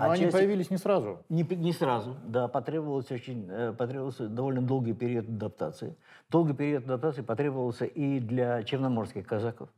Но 0.00 0.10
а 0.10 0.12
они 0.14 0.22
часть... 0.24 0.32
появились 0.32 0.70
не 0.70 0.78
сразу. 0.78 1.22
Не, 1.28 1.42
не 1.42 1.72
сразу, 1.72 2.16
да. 2.24 2.48
Потребовался, 2.48 3.14
очень, 3.14 3.46
э, 3.50 3.72
потребовался 3.72 4.28
довольно 4.28 4.62
долгий 4.62 4.94
период 4.94 5.28
адаптации. 5.28 5.96
Долгий 6.30 6.54
период 6.54 6.84
адаптации 6.84 7.22
потребовался 7.22 7.84
и 7.84 8.18
для 8.18 8.62
черноморских 8.62 9.26
казаков. 9.26 9.68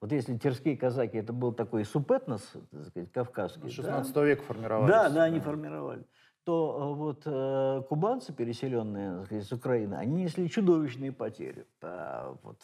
Вот 0.00 0.12
если 0.12 0.36
терские 0.36 0.76
казаки, 0.76 1.18
это 1.18 1.32
был 1.32 1.52
такой 1.52 1.84
супетнос, 1.84 2.42
так 2.70 2.86
сказать, 2.86 3.12
кавказский. 3.12 3.70
16 3.70 4.14
да? 4.14 4.24
века 4.24 4.42
формировались. 4.42 4.90
Да, 4.90 5.10
да, 5.10 5.24
они 5.24 5.40
формировали. 5.40 6.04
То 6.44 6.78
э, 6.78 6.96
вот 6.96 7.22
э, 7.24 7.82
кубанцы, 7.88 8.32
переселенные 8.32 9.18
так 9.18 9.26
сказать, 9.26 9.44
с 9.44 9.52
Украины, 9.52 9.94
они 9.94 10.24
несли 10.24 10.48
чудовищные 10.48 11.12
потери. 11.12 11.66
Да, 11.80 12.34
вот, 12.42 12.58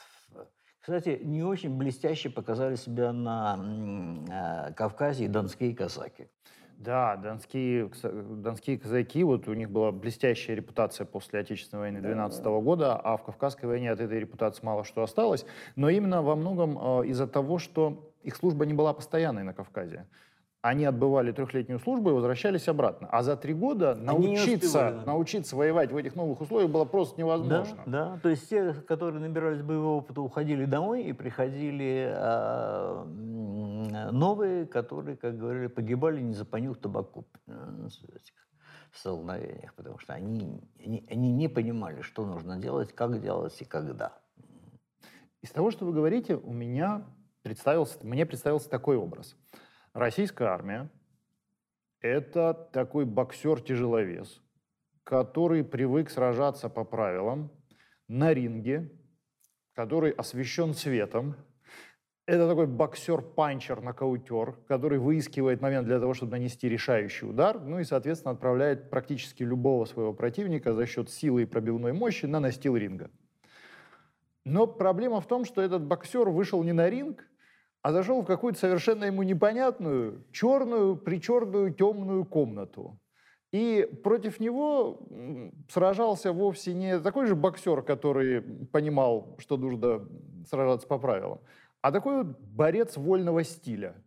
кстати, 0.80 1.20
не 1.22 1.42
очень 1.42 1.76
блестяще 1.76 2.30
показали 2.30 2.74
себя 2.76 3.12
на 3.12 4.68
э, 4.68 4.72
Кавказе 4.72 5.26
и 5.26 5.28
донские 5.28 5.76
казаки. 5.76 6.28
Да, 6.78 7.16
донские, 7.16 7.90
донские 8.02 8.78
казаки, 8.78 9.24
вот 9.24 9.48
у 9.48 9.54
них 9.54 9.68
была 9.68 9.90
блестящая 9.90 10.56
репутация 10.56 11.04
после 11.04 11.40
Отечественной 11.40 11.82
войны 11.82 12.00
12 12.00 12.46
-го 12.46 12.62
года, 12.62 12.94
а 12.94 13.16
в 13.16 13.24
Кавказской 13.24 13.66
войне 13.66 13.90
от 13.90 14.00
этой 14.00 14.20
репутации 14.20 14.64
мало 14.64 14.84
что 14.84 15.02
осталось. 15.02 15.44
Но 15.74 15.88
именно 15.88 16.22
во 16.22 16.36
многом 16.36 16.78
э, 16.78 17.06
из-за 17.08 17.26
того, 17.26 17.58
что 17.58 18.12
их 18.22 18.36
служба 18.36 18.64
не 18.64 18.74
была 18.74 18.92
постоянной 18.92 19.42
на 19.42 19.54
Кавказе 19.54 20.06
они 20.60 20.84
отбывали 20.84 21.30
трехлетнюю 21.30 21.78
службу 21.78 22.10
и 22.10 22.12
возвращались 22.12 22.68
обратно. 22.68 23.08
А 23.10 23.22
за 23.22 23.36
три 23.36 23.54
года 23.54 23.94
научиться, 23.94 25.02
научиться 25.06 25.54
воевать 25.54 25.92
в 25.92 25.96
этих 25.96 26.16
новых 26.16 26.40
условиях 26.40 26.70
было 26.70 26.84
просто 26.84 27.20
невозможно. 27.20 27.78
Да, 27.86 28.04
да, 28.12 28.18
то 28.22 28.28
есть 28.28 28.48
те, 28.48 28.74
которые 28.74 29.20
набирались 29.20 29.62
боевого 29.62 29.98
опыта, 29.98 30.20
уходили 30.20 30.64
домой 30.64 31.04
и 31.04 31.12
приходили 31.12 32.10
а, 32.12 33.06
новые, 34.10 34.66
которые, 34.66 35.16
как 35.16 35.38
говорили, 35.38 35.66
погибали 35.66 36.20
не 36.20 36.34
за 36.34 36.44
понюх 36.44 36.80
табаку 36.80 37.26
в 37.46 38.98
столкновениях, 38.98 39.74
потому 39.74 39.98
что 39.98 40.14
они, 40.14 40.62
они, 40.78 41.06
они 41.10 41.32
не 41.32 41.48
понимали, 41.48 42.00
что 42.00 42.24
нужно 42.24 42.58
делать, 42.58 42.92
как 42.92 43.20
делать 43.20 43.60
и 43.60 43.64
когда. 43.64 44.18
Из 45.42 45.50
того, 45.50 45.70
что 45.70 45.84
вы 45.84 45.92
говорите, 45.92 46.36
у 46.36 46.52
меня 46.52 47.06
представился, 47.42 47.98
мне 48.02 48.24
представился 48.26 48.70
такой 48.70 48.96
образ– 48.96 49.36
Российская 49.98 50.48
армия– 50.48 50.90
это 52.00 52.54
такой 52.72 53.04
боксер-тяжеловес, 53.04 54.40
который 55.02 55.64
привык 55.64 56.10
сражаться 56.10 56.68
по 56.68 56.84
правилам 56.84 57.50
на 58.06 58.32
ринге, 58.32 58.92
который 59.72 60.12
освещен 60.12 60.74
светом. 60.74 61.34
Это 62.28 62.46
такой 62.46 62.66
боксер-панчер, 62.66 63.80
нокаутер, 63.80 64.52
который 64.66 64.98
выискивает 64.98 65.62
момент 65.62 65.86
для 65.86 65.98
того, 65.98 66.12
чтобы 66.12 66.32
нанести 66.32 66.68
решающий 66.68 67.24
удар, 67.24 67.58
ну 67.58 67.78
и, 67.78 67.84
соответственно, 67.84 68.32
отправляет 68.32 68.90
практически 68.90 69.42
любого 69.42 69.86
своего 69.86 70.12
противника 70.12 70.74
за 70.74 70.84
счет 70.84 71.08
силы 71.08 71.44
и 71.44 71.46
пробивной 71.46 71.94
мощи 71.94 72.26
на 72.26 72.38
настил 72.38 72.76
ринга. 72.76 73.10
Но 74.44 74.66
проблема 74.66 75.22
в 75.22 75.26
том, 75.26 75.46
что 75.46 75.62
этот 75.62 75.86
боксер 75.86 76.28
вышел 76.28 76.62
не 76.62 76.74
на 76.74 76.90
ринг, 76.90 77.24
а 77.80 77.92
зашел 77.92 78.20
в 78.20 78.26
какую-то 78.26 78.58
совершенно 78.58 79.06
ему 79.06 79.22
непонятную, 79.22 80.22
черную, 80.30 80.96
причерную, 80.96 81.72
темную 81.72 82.26
комнату. 82.26 83.00
И 83.52 83.88
против 84.04 84.38
него 84.38 85.00
сражался 85.70 86.34
вовсе 86.34 86.74
не 86.74 87.00
такой 87.00 87.26
же 87.26 87.34
боксер, 87.34 87.80
который 87.80 88.42
понимал, 88.42 89.34
что 89.38 89.56
нужно 89.56 90.06
сражаться 90.46 90.86
по 90.86 90.98
правилам, 90.98 91.40
а 91.88 91.92
такой 91.92 92.18
вот 92.18 92.38
борец 92.40 92.96
вольного 92.96 93.44
стиля– 93.44 93.94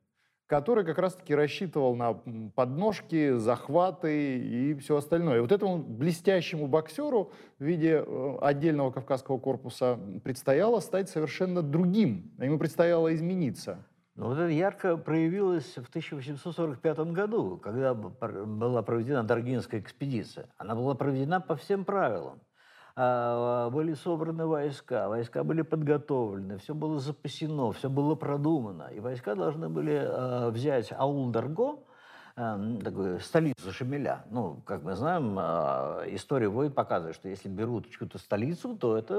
который 0.51 0.83
как 0.83 0.97
раз-таки 0.97 1.33
рассчитывал 1.33 1.95
на 1.95 2.13
подножки, 2.55 3.38
захваты 3.38 4.38
и 4.38 4.73
все 4.73 4.97
остальное. 4.97 5.38
И 5.38 5.39
вот 5.39 5.53
этому 5.53 5.77
блестящему 5.77 6.67
боксеру 6.67 7.31
в 7.57 7.63
виде 7.63 8.03
э, 8.05 8.38
отдельного 8.41 8.91
кавказского 8.91 9.39
корпуса 9.39 9.97
предстояло 10.25 10.81
стать 10.81 11.09
совершенно 11.09 11.61
другим. 11.61 12.33
Ему 12.38 12.59
предстояло 12.59 13.15
измениться. 13.15 13.85
Ну, 14.15 14.25
вот 14.25 14.39
это 14.39 14.50
ярко 14.50 14.97
проявилось 14.97 15.73
в 15.77 15.88
1845 15.88 17.00
году, 17.13 17.57
когда 17.57 17.93
была 17.93 18.83
проведена 18.83 19.23
Даргинская 19.23 19.79
экспедиция. 19.79 20.50
Она 20.57 20.75
была 20.75 20.95
проведена 20.95 21.39
по 21.39 21.55
всем 21.55 21.85
правилам. 21.85 22.41
А, 22.95 23.69
были 23.69 23.93
собраны 23.93 24.45
войска, 24.45 25.07
войска 25.07 25.43
были 25.43 25.62
подготовлены, 25.62 26.57
все 26.57 26.74
было 26.74 27.00
запасено, 27.00 27.71
все 27.71 27.89
было 27.89 28.15
продумано. 28.15 28.89
И 28.93 29.00
войска 29.00 29.36
должны 29.36 29.69
были 29.69 30.03
а, 30.03 30.50
взять 30.50 30.91
Аул-Дарго, 30.91 31.79
а, 32.36 32.60
такую 32.83 33.19
столицу 33.19 33.71
Шамиля. 33.71 34.25
Ну, 34.29 34.62
как 34.65 34.83
мы 34.83 34.95
знаем, 34.95 35.39
история 36.13 36.50
войн 36.50 36.74
показывает, 36.74 37.15
что 37.15 37.29
если 37.29 37.48
берут 37.48 37.89
чью-то 37.89 38.17
столицу, 38.17 38.75
то 38.75 38.98
это 38.98 39.15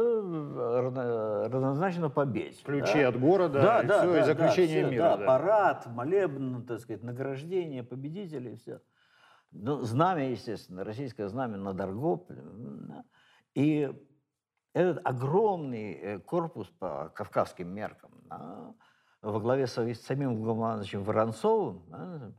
равнозначно 1.50 2.11
победе. 2.11 2.57
Ключи 2.62 3.02
да? 3.02 3.09
от 3.09 3.19
города, 3.19 3.62
да, 3.62 3.83
и 3.83 3.87
да, 3.87 3.99
все, 4.00 4.12
да, 4.12 4.21
и 4.21 4.25
заключение 4.25 4.85
да, 4.85 4.91
мира. 4.91 5.02
Да, 5.02 5.17
да, 5.17 5.26
парад, 5.26 5.87
молебн, 5.87 6.62
так 6.67 6.81
сказать, 6.81 7.02
награждение 7.02 7.83
победителей, 7.83 8.57
все. 8.57 8.81
Ну, 9.50 9.81
знамя, 9.83 10.31
естественно, 10.31 10.85
российское 10.85 11.29
знамя 11.29 11.57
над 11.57 11.81
Аргополем. 11.81 12.87
Да. 12.88 13.05
И 13.54 13.92
этот 14.73 15.06
огромный 15.06 15.92
э, 15.92 16.18
корпус 16.21 16.68
по 16.78 17.12
кавказским 17.14 17.68
меркам 17.68 18.11
да, 18.25 18.75
во 19.21 19.40
главе 19.40 19.66
с 19.66 19.75
самим 19.75 20.42
главнокомандующим 20.42 21.04
Воронцовым 21.04 21.82
да, 21.88 22.32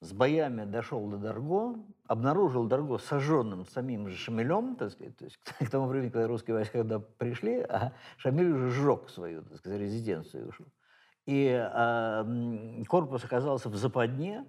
с 0.00 0.12
боями 0.12 0.64
дошел 0.64 1.06
до 1.08 1.16
Дарго, 1.16 1.76
обнаружил 2.08 2.66
Дарго 2.66 2.98
сожженным 2.98 3.64
самим 3.66 4.08
же 4.08 4.16
Шамилем, 4.16 4.74
так 4.74 4.90
сказать, 4.90 5.16
то 5.16 5.24
есть 5.24 5.36
к 5.58 5.70
тому 5.70 5.86
времени, 5.86 6.10
когда 6.10 6.26
русские 6.26 6.54
войска 6.54 6.78
когда 6.78 6.98
пришли, 6.98 7.60
а 7.60 7.92
Шамиль 8.16 8.50
уже 8.50 8.70
сжег 8.70 9.08
свою, 9.08 9.42
так 9.42 9.58
сказать, 9.58 9.80
резиденцию 9.80 10.48
ушел. 10.48 10.66
И 11.26 11.46
э, 11.46 12.84
корпус 12.88 13.24
оказался 13.24 13.68
в 13.68 13.76
западне, 13.76 14.44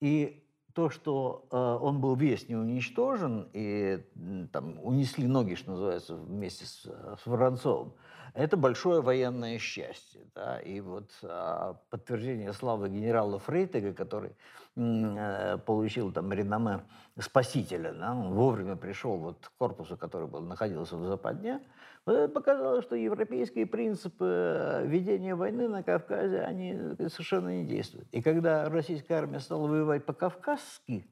и 0.00 0.41
то, 0.74 0.90
что 0.90 1.46
э, 1.50 1.56
он 1.56 2.00
был 2.00 2.14
весь 2.16 2.48
не 2.48 2.56
уничтожен, 2.56 3.48
и 3.52 4.04
там 4.52 4.78
унесли 4.82 5.26
ноги, 5.26 5.54
что 5.54 5.72
называется, 5.72 6.16
вместе 6.16 6.64
с, 6.64 6.82
с 6.82 7.26
Воронцовым, 7.26 7.92
это 8.34 8.56
большое 8.56 9.02
военное 9.02 9.58
счастье. 9.58 10.22
Да? 10.34 10.58
И 10.60 10.80
вот 10.80 11.10
э, 11.22 11.74
подтверждение 11.90 12.52
славы 12.52 12.88
генерала 12.88 13.38
Фрейтега, 13.38 13.92
который 13.92 14.34
э, 14.76 15.58
получил 15.66 16.12
там 16.12 16.32
реноме 16.32 16.80
спасителя, 17.18 17.92
да? 17.92 18.12
он 18.12 18.32
вовремя 18.32 18.76
пришел 18.76 19.16
вот 19.18 19.46
к 19.46 19.58
корпусу, 19.58 19.96
который 19.96 20.28
был, 20.28 20.40
находился 20.40 20.96
в 20.96 21.04
Западне, 21.04 21.60
показало, 22.04 22.82
что 22.82 22.96
европейские 22.96 23.66
принципы 23.66 24.24
э, 24.24 24.86
ведения 24.86 25.34
войны 25.34 25.68
на 25.68 25.82
Кавказе, 25.82 26.40
они 26.40 26.74
совершенно 27.08 27.48
не 27.48 27.64
действуют. 27.64 28.08
И 28.10 28.20
когда 28.22 28.68
российская 28.68 29.14
армия 29.14 29.40
стала 29.40 29.68
воевать 29.68 30.04
по-кавказски, 30.04 31.06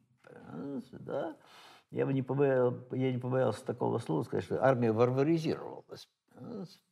да, 0.92 1.36
я 1.90 2.06
бы 2.06 2.12
не 2.12 2.22
побоялся, 2.22 2.78
я 2.92 3.12
не 3.12 3.18
побоялся 3.18 3.64
такого 3.64 3.98
слова 3.98 4.22
сказать, 4.22 4.44
что 4.44 4.64
армия 4.64 4.92
варваризировалась. 4.92 6.08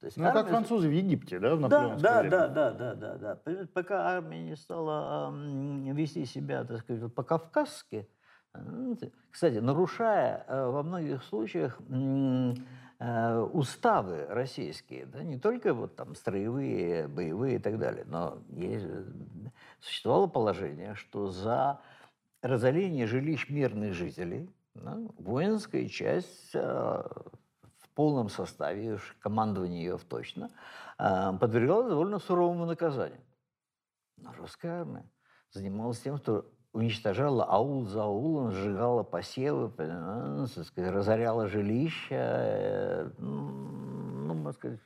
То 0.01 0.07
есть 0.07 0.17
ну, 0.17 0.27
армия... 0.27 0.43
как 0.43 0.51
французы 0.51 0.89
в 0.89 0.93
Египте, 0.93 1.39
да, 1.39 1.57
в 1.57 1.69
да, 1.69 1.97
да, 1.97 2.23
да, 2.23 2.49
да, 2.49 2.71
да, 2.73 2.95
да, 2.95 3.17
да. 3.17 3.67
Пока 3.73 4.17
армия 4.17 4.43
не 4.43 4.57
стала 4.57 5.33
вести 5.33 6.25
себя, 6.25 6.65
так 6.65 6.81
сказать, 6.81 7.15
по-кавказски, 7.15 8.09
кстати, 9.31 9.59
нарушая 9.59 10.45
э, 10.49 10.67
во 10.67 10.83
многих 10.83 11.23
случаях 11.25 11.79
Э, 13.01 13.39
уставы 13.53 14.27
российские, 14.29 15.07
да, 15.07 15.23
не 15.23 15.39
только 15.39 15.73
вот 15.73 15.95
там 15.95 16.17
строевые, 16.17 17.07
боевые 17.07 17.57
и 17.57 17.59
так 17.61 17.79
далее, 17.79 18.05
но 18.05 18.43
есть, 18.49 18.87
существовало 19.79 20.27
положение, 20.27 20.97
что 20.97 21.29
за 21.29 21.81
разорение 22.43 23.07
жилищ 23.07 23.49
мирных 23.51 23.95
жителей 23.95 24.51
да, 24.75 24.99
воинская 25.17 25.87
часть 25.87 26.51
э, 26.55 26.61
в 26.61 27.89
полном 27.95 28.29
составе, 28.29 28.95
уж 28.95 29.17
командование 29.21 29.85
ее 29.85 29.99
точно, 29.99 30.51
э, 30.99 31.33
подвергалась 31.39 31.91
довольно 31.91 32.19
суровому 32.19 32.67
наказанию. 32.67 33.23
Но 34.17 34.33
русская 34.33 34.81
армия 34.81 35.09
занималась 35.53 36.01
тем, 36.01 36.19
что 36.19 36.51
уничтожала 36.79 37.45
аул 37.45 37.85
за 37.87 38.05
аулом, 38.05 38.53
сжигала 38.53 39.03
посевы, 39.03 39.69
сказать, 40.47 40.93
разоряла 40.93 41.49
жилища, 41.49 42.15
э, 42.15 43.11
ну, 43.19 44.35
можно 44.35 44.53
сказать, 44.53 44.81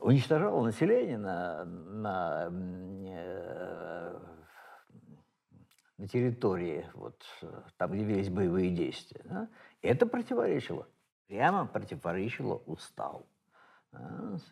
уничтожала 0.00 0.62
население 0.62 1.16
на, 1.16 1.64
на, 1.64 2.48
э, 2.50 4.18
на 5.96 6.08
территории, 6.08 6.86
вот, 6.92 7.24
там, 7.78 7.92
где 7.92 8.04
велись 8.04 8.28
боевые 8.28 8.70
действия. 8.70 9.22
Да? 9.24 9.48
Это 9.80 10.04
противоречило, 10.06 10.86
прямо 11.28 11.66
противоречило 11.66 12.56
уставу. 12.66 13.26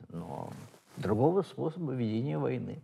Но 0.09 0.51
другого 0.97 1.43
способа 1.43 1.93
ведения 1.93 2.39
войны 2.39 2.83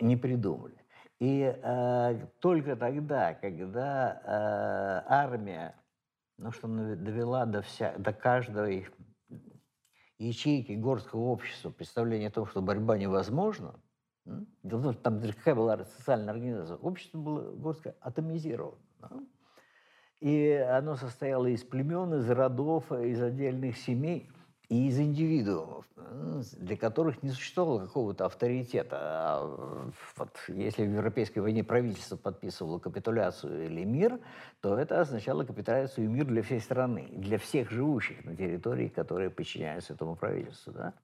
не 0.00 0.16
придумали. 0.16 0.83
И 1.20 1.42
э, 1.42 2.26
только 2.40 2.76
тогда, 2.76 3.34
когда 3.34 4.20
э, 4.24 5.12
армия, 5.12 5.74
ну 6.38 6.50
что 6.50 6.66
довела 6.66 7.46
до, 7.46 7.62
вся, 7.62 7.94
до 7.98 8.12
каждой 8.12 8.88
ячейки 10.18 10.72
горского 10.72 11.20
общества 11.20 11.70
представление 11.70 12.28
о 12.28 12.32
том, 12.32 12.46
что 12.46 12.62
борьба 12.62 12.98
невозможна, 12.98 13.80
там 15.02 15.20
какая 15.20 15.54
была 15.54 15.84
социальная 15.84 16.32
организация, 16.32 16.76
общество 16.78 17.18
было 17.18 17.52
горское 17.52 17.94
атомизировано. 18.00 18.78
Да? 19.00 19.10
И 20.20 20.52
оно 20.52 20.96
состояло 20.96 21.46
из 21.46 21.62
племен, 21.62 22.14
из 22.14 22.28
родов, 22.30 22.90
из 22.90 23.22
отдельных 23.22 23.76
семей– 23.76 24.30
и 24.74 24.88
из 24.88 24.98
индивидуумов, 24.98 25.86
для 26.56 26.76
которых 26.76 27.22
не 27.22 27.30
существовало 27.30 27.86
какого-то 27.86 28.26
авторитета. 28.26 28.98
А 29.00 29.92
вот 30.16 30.30
если 30.48 30.84
в 30.84 30.92
Европейской 30.92 31.38
войне 31.38 31.62
правительство 31.62 32.16
подписывало 32.16 32.80
капитуляцию 32.80 33.66
или 33.66 33.84
мир, 33.84 34.18
то 34.60 34.76
это 34.76 35.00
означало 35.00 35.44
капитуляцию 35.44 36.06
и 36.06 36.08
мир 36.08 36.24
для 36.24 36.42
всей 36.42 36.60
страны, 36.60 37.08
для 37.12 37.38
всех 37.38 37.70
живущих 37.70 38.24
на 38.24 38.34
территории, 38.34 38.88
которые 38.88 39.30
подчиняются 39.30 39.92
этому 39.92 40.16
правительству. 40.16 40.72
Да? 40.72 40.94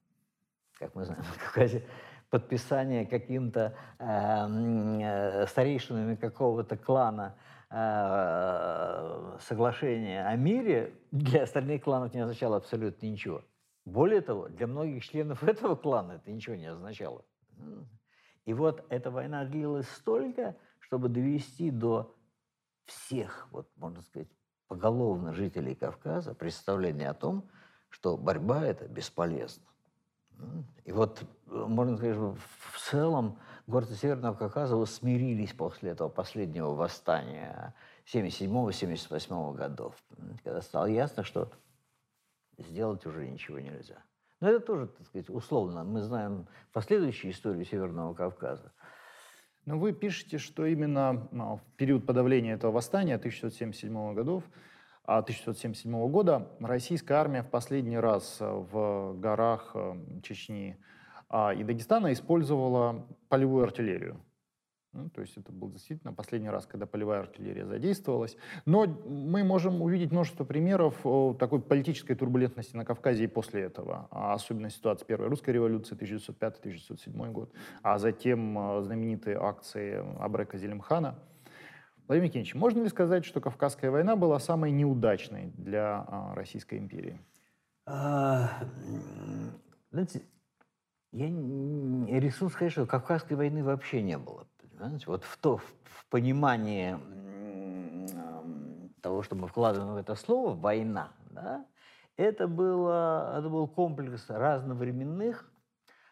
Как 0.77 0.93
мы 0.93 1.05
знаем, 1.05 1.23
подписание 2.29 3.05
каким-то 3.05 3.73
эм, 3.99 4.99
э, 4.99 5.47
старейшинами 5.47 6.15
какого-то 6.15 6.75
клана 6.75 7.35
э, 7.69 9.37
соглашения 9.39 10.25
о 10.25 10.35
мире 10.35 10.93
для 11.11 11.43
остальных 11.43 11.83
кланов 11.83 12.13
не 12.13 12.19
означало 12.19 12.57
абсолютно 12.57 13.05
ничего. 13.05 13.41
Более 13.85 14.21
того, 14.21 14.47
для 14.47 14.67
многих 14.67 15.03
членов 15.03 15.43
этого 15.47 15.75
клана 15.75 16.13
это 16.13 16.31
ничего 16.31 16.55
не 16.55 16.67
означало. 16.67 17.25
И 18.45 18.53
вот 18.53 18.85
эта 18.89 19.11
война 19.11 19.45
длилась 19.45 19.89
столько, 19.89 20.55
чтобы 20.79 21.09
довести 21.09 21.71
до 21.71 22.15
всех, 22.85 23.47
вот 23.51 23.69
можно 23.75 24.01
сказать, 24.01 24.29
поголовно 24.67 25.33
жителей 25.33 25.75
Кавказа 25.75 26.33
представление 26.33 27.09
о 27.09 27.13
том, 27.13 27.49
что 27.89 28.17
борьба 28.17 28.65
это 28.65 28.87
бесполезна. 28.87 29.65
И 30.85 30.91
вот, 30.91 31.23
можно 31.45 31.97
сказать, 31.97 32.17
в 32.17 32.89
целом 32.89 33.37
горцы 33.67 33.93
Северного 33.95 34.35
Кавказа 34.35 34.83
смирились 34.85 35.53
после 35.53 35.91
этого 35.91 36.09
последнего 36.09 36.73
восстания 36.73 37.75
77-78 38.11 39.53
годов, 39.53 39.95
когда 40.43 40.61
стало 40.61 40.85
ясно, 40.85 41.23
что 41.23 41.51
сделать 42.67 43.05
уже 43.05 43.27
ничего 43.27 43.59
нельзя. 43.59 44.03
Но 44.39 44.49
это 44.49 44.59
тоже, 44.59 44.87
так 44.87 45.05
сказать, 45.05 45.29
условно. 45.29 45.83
Мы 45.83 46.01
знаем 46.01 46.47
последующую 46.73 47.31
историю 47.31 47.63
Северного 47.63 48.13
Кавказа. 48.13 48.73
Но 49.65 49.77
вы 49.77 49.93
пишете, 49.93 50.39
что 50.39 50.65
именно 50.65 51.27
ну, 51.31 51.57
в 51.57 51.77
период 51.77 52.05
подавления 52.05 52.53
этого 52.53 52.71
восстания 52.71 53.15
1677 53.15 54.13
годов, 54.15 54.43
1677 55.03 55.95
а, 55.95 56.07
года 56.07 56.47
российская 56.59 57.15
армия 57.15 57.43
в 57.43 57.49
последний 57.49 57.97
раз 57.97 58.37
в 58.39 59.13
горах 59.19 59.75
Чечни 60.23 60.77
а, 61.29 61.53
и 61.53 61.63
Дагестана 61.63 62.11
использовала 62.11 63.07
полевую 63.29 63.63
артиллерию. 63.63 64.19
Ну, 64.93 65.09
то 65.09 65.21
есть 65.21 65.37
это 65.37 65.53
был 65.53 65.69
действительно 65.69 66.11
последний 66.11 66.49
раз, 66.49 66.65
когда 66.65 66.85
полевая 66.85 67.21
артиллерия 67.21 67.65
задействовалась. 67.65 68.35
Но 68.65 68.85
мы 68.85 69.43
можем 69.43 69.81
увидеть 69.81 70.11
множество 70.11 70.43
примеров 70.43 70.95
такой 71.37 71.61
политической 71.61 72.13
турбулентности 72.13 72.75
на 72.75 72.83
Кавказе 72.83 73.23
и 73.23 73.27
после 73.27 73.61
этого. 73.61 74.09
А 74.11 74.33
особенно 74.33 74.69
ситуация 74.69 75.05
Первой 75.05 75.29
русской 75.29 75.51
революции 75.51 75.95
1905-1907 75.95 77.31
год, 77.31 77.53
а 77.83 77.99
затем 77.99 78.57
э, 78.57 78.81
знаменитые 78.81 79.37
акции 79.37 80.03
Абрека 80.19 80.57
Зелимхана. 80.57 81.17
Владимир 82.07 82.27
Евгеньевич, 82.27 82.55
можно 82.55 82.83
ли 82.83 82.89
сказать, 82.89 83.23
что 83.23 83.39
Кавказская 83.39 83.91
война 83.91 84.17
была 84.17 84.39
самой 84.39 84.71
неудачной 84.71 85.53
для 85.55 86.03
а, 86.05 86.35
Российской 86.35 86.77
империи? 86.77 87.21
А, 87.85 88.49
знаете, 89.91 90.23
я 91.13 91.27
рискну 92.19 92.49
сказать, 92.49 92.73
что 92.73 92.85
Кавказской 92.85 93.33
войны 93.33 93.63
вообще 93.63 94.01
не 94.01 94.17
было. 94.17 94.45
Понимаете? 94.81 95.05
Вот 95.07 95.23
в, 95.23 95.37
то, 95.37 95.57
в 95.57 96.05
понимании 96.09 96.97
того, 99.01 99.21
что 99.21 99.35
мы 99.35 99.47
вкладываем 99.47 99.93
в 99.93 99.97
это 99.97 100.15
слово 100.15 100.55
«война», 100.55 101.11
да, 101.29 101.67
это, 102.17 102.47
было, 102.47 103.37
это 103.37 103.47
был 103.47 103.67
комплекс 103.67 104.25
разновременных, 104.27 105.51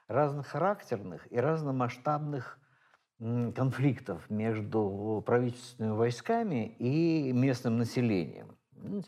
разнохарактерных 0.07 1.31
и 1.31 1.39
разномасштабных 1.39 2.59
конфликтов 3.17 4.29
между 4.29 5.23
правительственными 5.25 5.95
войсками 5.95 6.67
и 6.77 7.31
местным 7.33 7.77
населением. 7.77 8.55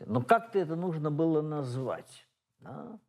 Но 0.08 0.24
как-то 0.24 0.58
это 0.58 0.76
нужно 0.76 1.12
было 1.12 1.44
назвать. 1.44 2.28
Да? 2.60 3.00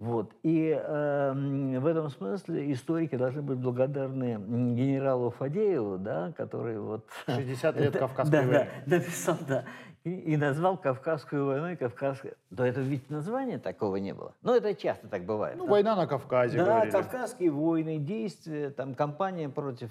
Вот. 0.00 0.32
И 0.42 0.70
э, 0.70 1.78
в 1.78 1.86
этом 1.86 2.10
смысле 2.10 2.72
историки 2.72 3.16
должны 3.16 3.42
быть 3.42 3.58
благодарны 3.58 4.36
генералу 4.74 5.30
Фадееву, 5.30 5.98
да, 5.98 6.32
который 6.36 6.78
вот... 6.80 7.08
60 7.26 7.76
лет 7.76 7.96
Кавказской 7.96 8.32
да, 8.32 8.42
войны. 8.42 8.68
Да, 8.86 8.96
написал, 8.96 9.36
да. 9.48 9.64
И, 10.02 10.10
и 10.10 10.36
назвал 10.36 10.76
Кавказскую 10.76 11.46
войну 11.46 11.76
Кавказской... 11.78 12.34
Да 12.50 12.66
это 12.66 12.80
ведь 12.80 13.08
названия 13.08 13.58
такого 13.58 13.96
не 13.96 14.12
было. 14.12 14.34
Но 14.42 14.54
это 14.54 14.74
часто 14.74 15.08
так 15.08 15.24
бывает. 15.24 15.56
Ну, 15.56 15.66
война 15.66 15.96
на 15.96 16.06
Кавказе, 16.06 16.58
Да, 16.58 16.64
говорили. 16.64 16.90
Кавказские 16.90 17.50
войны, 17.50 17.98
действия, 17.98 18.70
там, 18.70 18.94
кампания 18.94 19.48
против 19.48 19.90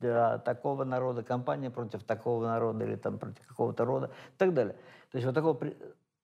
да, 0.00 0.38
такого 0.38 0.84
народа, 0.84 1.22
кампания 1.22 1.70
против 1.70 2.02
такого 2.02 2.44
народа 2.44 2.84
или 2.84 2.96
там 2.96 3.18
против 3.18 3.46
какого-то 3.46 3.84
рода 3.84 4.06
и 4.06 4.36
так 4.36 4.52
далее. 4.52 4.74
То 5.12 5.16
есть 5.16 5.26
вот 5.26 5.34
такого, 5.34 5.58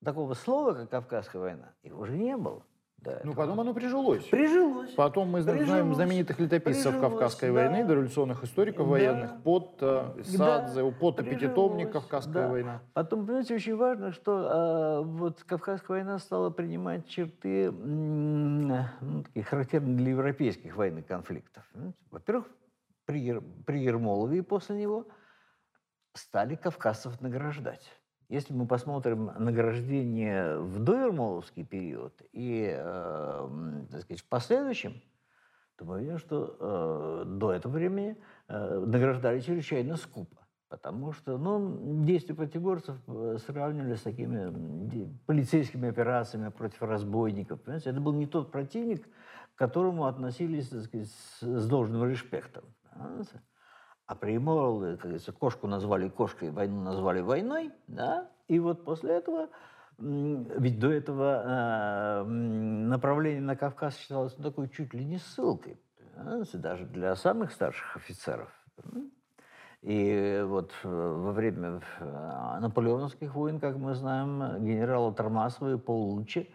такого 0.04 0.34
слова, 0.34 0.74
как 0.74 0.90
Кавказская 0.90 1.40
война, 1.40 1.72
его 1.82 2.02
уже 2.02 2.16
не 2.16 2.36
было. 2.36 2.62
До 3.02 3.20
Ну, 3.24 3.34
потом 3.34 3.60
оно 3.60 3.72
прижилось. 3.74 4.24
Прижилось. 4.24 4.90
Потом 4.92 5.28
мы 5.28 5.40
зна- 5.42 5.52
знаем 5.52 5.66
Прижилось. 5.68 5.96
знаменитых 5.96 6.38
летописцев 6.40 6.92
Прижилось, 6.92 7.10
Кавказской 7.12 7.46
да. 7.46 7.52
войны, 7.52 7.84
дореволюционных 7.86 8.44
историков 8.44 8.86
Да. 8.86 8.90
военных, 8.90 9.42
под 9.42 9.78
э, 9.80 10.22
Садзе, 10.24 10.90
под 10.92 11.16
прижилось, 11.16 11.40
пятитомник 11.40 11.92
Кавказская 11.92 12.42
да. 12.44 12.48
война. 12.48 12.82
Потом, 12.92 13.26
понимаете, 13.26 13.54
очень 13.54 13.76
важно, 13.76 14.12
что 14.12 15.00
э, 15.02 15.04
вот 15.04 15.42
Кавказская 15.44 15.96
война 15.98 16.18
стала 16.18 16.50
принимать 16.50 17.06
черты, 17.06 17.70
ну, 17.70 19.22
такие 19.24 19.44
характерные 19.44 19.96
для 19.96 20.10
европейских 20.10 20.76
военных 20.76 21.06
конфликтов. 21.06 21.64
Понимаете? 21.72 21.98
Во-первых, 22.10 22.46
при, 23.06 23.20
Ер- 23.20 23.42
при 23.66 23.80
Ермолове 23.82 24.38
и 24.38 24.42
после 24.42 24.76
него 24.76 25.06
стали 26.14 26.54
кавказцев 26.56 27.20
награждать. 27.20 27.88
Если 28.30 28.52
мы 28.54 28.64
посмотрим 28.64 29.32
награждение 29.38 30.56
в 30.60 30.78
доермоловский 30.78 31.64
период 31.64 32.22
и, 32.30 32.72
э, 32.72 33.48
так 33.90 34.02
сказать, 34.02 34.20
в 34.20 34.28
последующем, 34.28 35.02
то 35.76 35.84
мы 35.84 36.00
видим, 36.00 36.18
что 36.18 36.56
э, 36.60 37.24
до 37.26 37.52
этого 37.52 37.72
времени 37.72 38.16
э, 38.46 38.84
награждали 38.86 39.40
чрезвычайно 39.40 39.96
скупо. 39.96 40.46
Потому 40.68 41.10
что 41.12 41.38
ну, 41.38 42.04
действия 42.04 42.36
противоборцев 42.36 42.96
э, 43.08 43.38
сравнивали 43.44 43.96
с 43.96 44.02
такими 44.02 45.10
полицейскими 45.26 45.88
операциями 45.88 46.50
против 46.50 46.82
разбойников. 46.82 47.60
Понимаете? 47.62 47.90
Это 47.90 48.00
был 48.00 48.12
не 48.12 48.26
тот 48.26 48.52
противник, 48.52 49.08
к 49.56 49.58
которому 49.58 50.06
относились 50.06 50.68
так 50.68 50.82
сказать, 50.82 51.10
с 51.40 51.66
должным 51.66 52.08
респектом. 52.08 52.62
понимаете? 52.92 53.40
А 54.10 54.16
при 54.16 54.32
Ермолове, 54.32 54.96
как 54.96 55.02
говорится, 55.02 55.30
кошку 55.30 55.68
назвали 55.68 56.08
кошкой, 56.08 56.50
войну 56.50 56.82
назвали 56.82 57.20
войной, 57.20 57.70
да? 57.86 58.28
И 58.48 58.58
вот 58.58 58.84
после 58.84 59.12
этого, 59.12 59.50
ведь 59.98 60.80
до 60.80 60.90
этого 60.90 61.44
э, 61.46 62.24
направление 62.24 63.40
на 63.40 63.54
Кавказ 63.54 63.96
считалось 63.96 64.36
ну, 64.36 64.42
такой 64.42 64.68
чуть 64.68 64.92
ли 64.94 65.04
не 65.04 65.18
ссылкой, 65.18 65.78
понимаете, 66.16 66.58
даже 66.58 66.86
для 66.86 67.14
самых 67.14 67.52
старших 67.52 67.94
офицеров. 67.94 68.50
И 69.82 70.42
вот 70.44 70.72
э, 70.82 70.88
во 70.88 71.30
время 71.30 71.80
э, 72.00 72.58
наполеоновских 72.62 73.32
войн, 73.36 73.60
как 73.60 73.76
мы 73.76 73.94
знаем, 73.94 74.64
генералы 74.64 75.14
Тормасова 75.14 75.74
и 75.74 75.78
Паулуччи, 75.78 76.52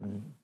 м, 0.00 0.34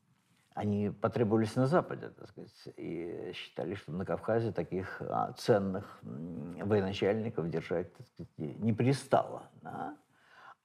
они 0.55 0.91
потребовались 0.91 1.57
на 1.57 1.67
Западе, 1.67 2.11
так 2.11 2.29
сказать, 2.29 2.69
и 2.77 3.33
считали, 3.35 3.75
что 3.75 3.93
на 3.93 4.05
Кавказе 4.07 4.53
таких 4.53 5.03
а, 5.03 5.33
ценных 5.33 5.99
военачальников 6.03 7.51
держать, 7.51 7.93
так 7.95 8.07
сказать, 8.07 8.39
не 8.39 8.73
пристало. 8.73 9.51
да. 9.63 9.97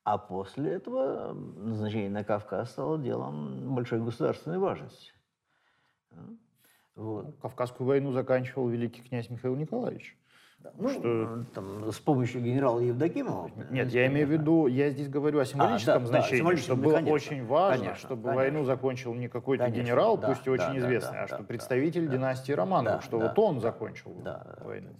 А 0.04 0.17
после 0.17 0.73
этого 0.73 1.34
назначение 1.34 2.10
на 2.10 2.23
Кавказ 2.23 2.71
стало 2.71 2.97
делом 2.97 3.75
большой 3.75 4.02
государственной 4.02 4.58
важности. 4.58 5.12
Вот. 6.95 7.36
Кавказскую 7.41 7.88
войну 7.88 8.12
заканчивал 8.12 8.67
великий 8.69 9.02
князь 9.02 9.30
Михаил 9.30 9.56
Николаевич. 9.56 10.19
Ну, 10.78 10.89
Что- 10.89 11.45
там, 11.54 11.91
с 11.91 12.00
помощью 12.00 12.41
генерала 12.41 12.80
Евдокимова. 12.80 13.50
Нет, 13.69 13.89
я 13.91 14.08
имею 14.08 14.28
в 14.28 14.32
виду, 14.32 14.67
я 14.67 14.89
здесь 14.89 15.08
говорю 15.08 15.39
о 15.39 15.45
символическом 15.45 15.93
да, 15.95 16.00
да, 16.00 16.06
значении, 16.06 16.38
символическом, 16.39 16.78
что 16.78 16.84
было 16.84 16.95
конечно, 16.95 17.15
очень 17.15 17.45
важно, 17.45 17.86
конечно, 17.86 18.08
чтобы 18.08 18.24
конечно. 18.24 18.36
войну 18.36 18.63
закончил 18.65 19.13
не 19.13 19.30
какой-то 19.30 19.63
Конечно, 19.63 19.84
генерал, 19.84 20.17
да, 20.17 20.28
пусть 20.28 20.45
и 20.45 20.50
очень 20.50 20.65
да, 20.65 20.74
да, 20.74 20.80
известный, 20.80 21.13
да, 21.13 21.24
а 21.24 21.28
что 21.28 21.38
да, 21.38 21.43
представитель 21.43 22.08
да. 22.08 22.13
династии 22.13 22.52
Романовых, 22.52 23.00
Да, 23.00 23.02
что 23.02 23.19
да, 23.19 23.28
вот 23.28 23.39
он 23.39 23.56
да, 23.56 23.62
закончил 23.62 24.13
да, 24.22 24.56
да. 24.58 24.65
войну. 24.65 24.95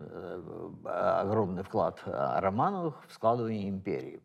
Э, 0.00 0.42
огромный 0.84 1.62
вклад 1.62 2.00
а, 2.06 2.40
Романовых 2.40 3.04
в 3.08 3.12
складывание 3.12 3.68
империи. 3.68 4.22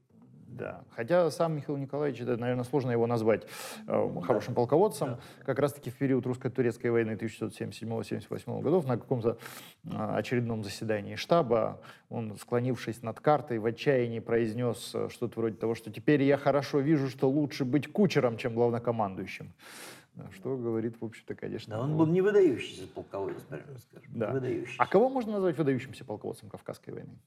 Да. 0.58 0.84
Хотя 0.96 1.30
сам 1.32 1.56
Михаил 1.56 1.78
Николаевич, 1.78 2.22
это, 2.22 2.38
наверное, 2.38 2.63
сложно 2.63 2.92
его 2.92 3.08
назвать 3.08 3.48
э, 3.88 4.22
хорошим 4.24 4.54
полководцем. 4.54 5.18
Как 5.46 5.60
раз-таки 5.60 5.89
в 5.89 5.96
период 5.96 6.26
русско-турецкой 6.26 6.92
войны 6.92 7.12
1677-78 7.12 8.62
годов 8.62 8.86
на 8.86 8.98
каком-то 8.98 9.38
э, 9.84 9.89
очередном 9.89 10.63
заседании 10.63 11.16
штаба 11.16 11.82
он, 12.10 12.38
склонившись 12.38 13.02
над 13.02 13.20
картой, 13.20 13.58
в 13.58 13.66
отчаянии 13.66 14.20
произнес 14.20 14.92
э, 14.94 15.10
что-то 15.10 15.39
вроде 15.39 15.56
того, 15.56 15.74
что 15.74 15.92
«теперь 15.92 16.22
я 16.22 16.38
хорошо 16.38 16.80
вижу, 16.80 17.10
что 17.10 17.30
лучше 17.30 17.66
быть 17.66 17.92
кучером, 17.92 18.38
чем 18.38 18.54
главнокомандующим». 18.54 19.54
Да, 20.16 20.30
Что 20.36 20.56
говорит, 20.56 21.02
в 21.02 21.06
общем-то, 21.06 21.34
конечно... 21.34 21.76
Да, 21.76 21.82
он 21.82 21.98
был 21.98 22.06
не 22.06 22.22
выдающийся 22.22 22.88
полководец, 22.88 23.42
прямо 23.50 23.80
скажем. 23.80 24.12
Да. 24.13 24.32
Выдающийся. 24.32 24.76
А 24.78 24.86
кого 24.86 25.10
можно 25.10 25.32
назвать 25.34 25.58
выдающимся 25.58 26.06
полководцем 26.06 26.50
Кавказской 26.50 26.92
войны? 26.92 27.18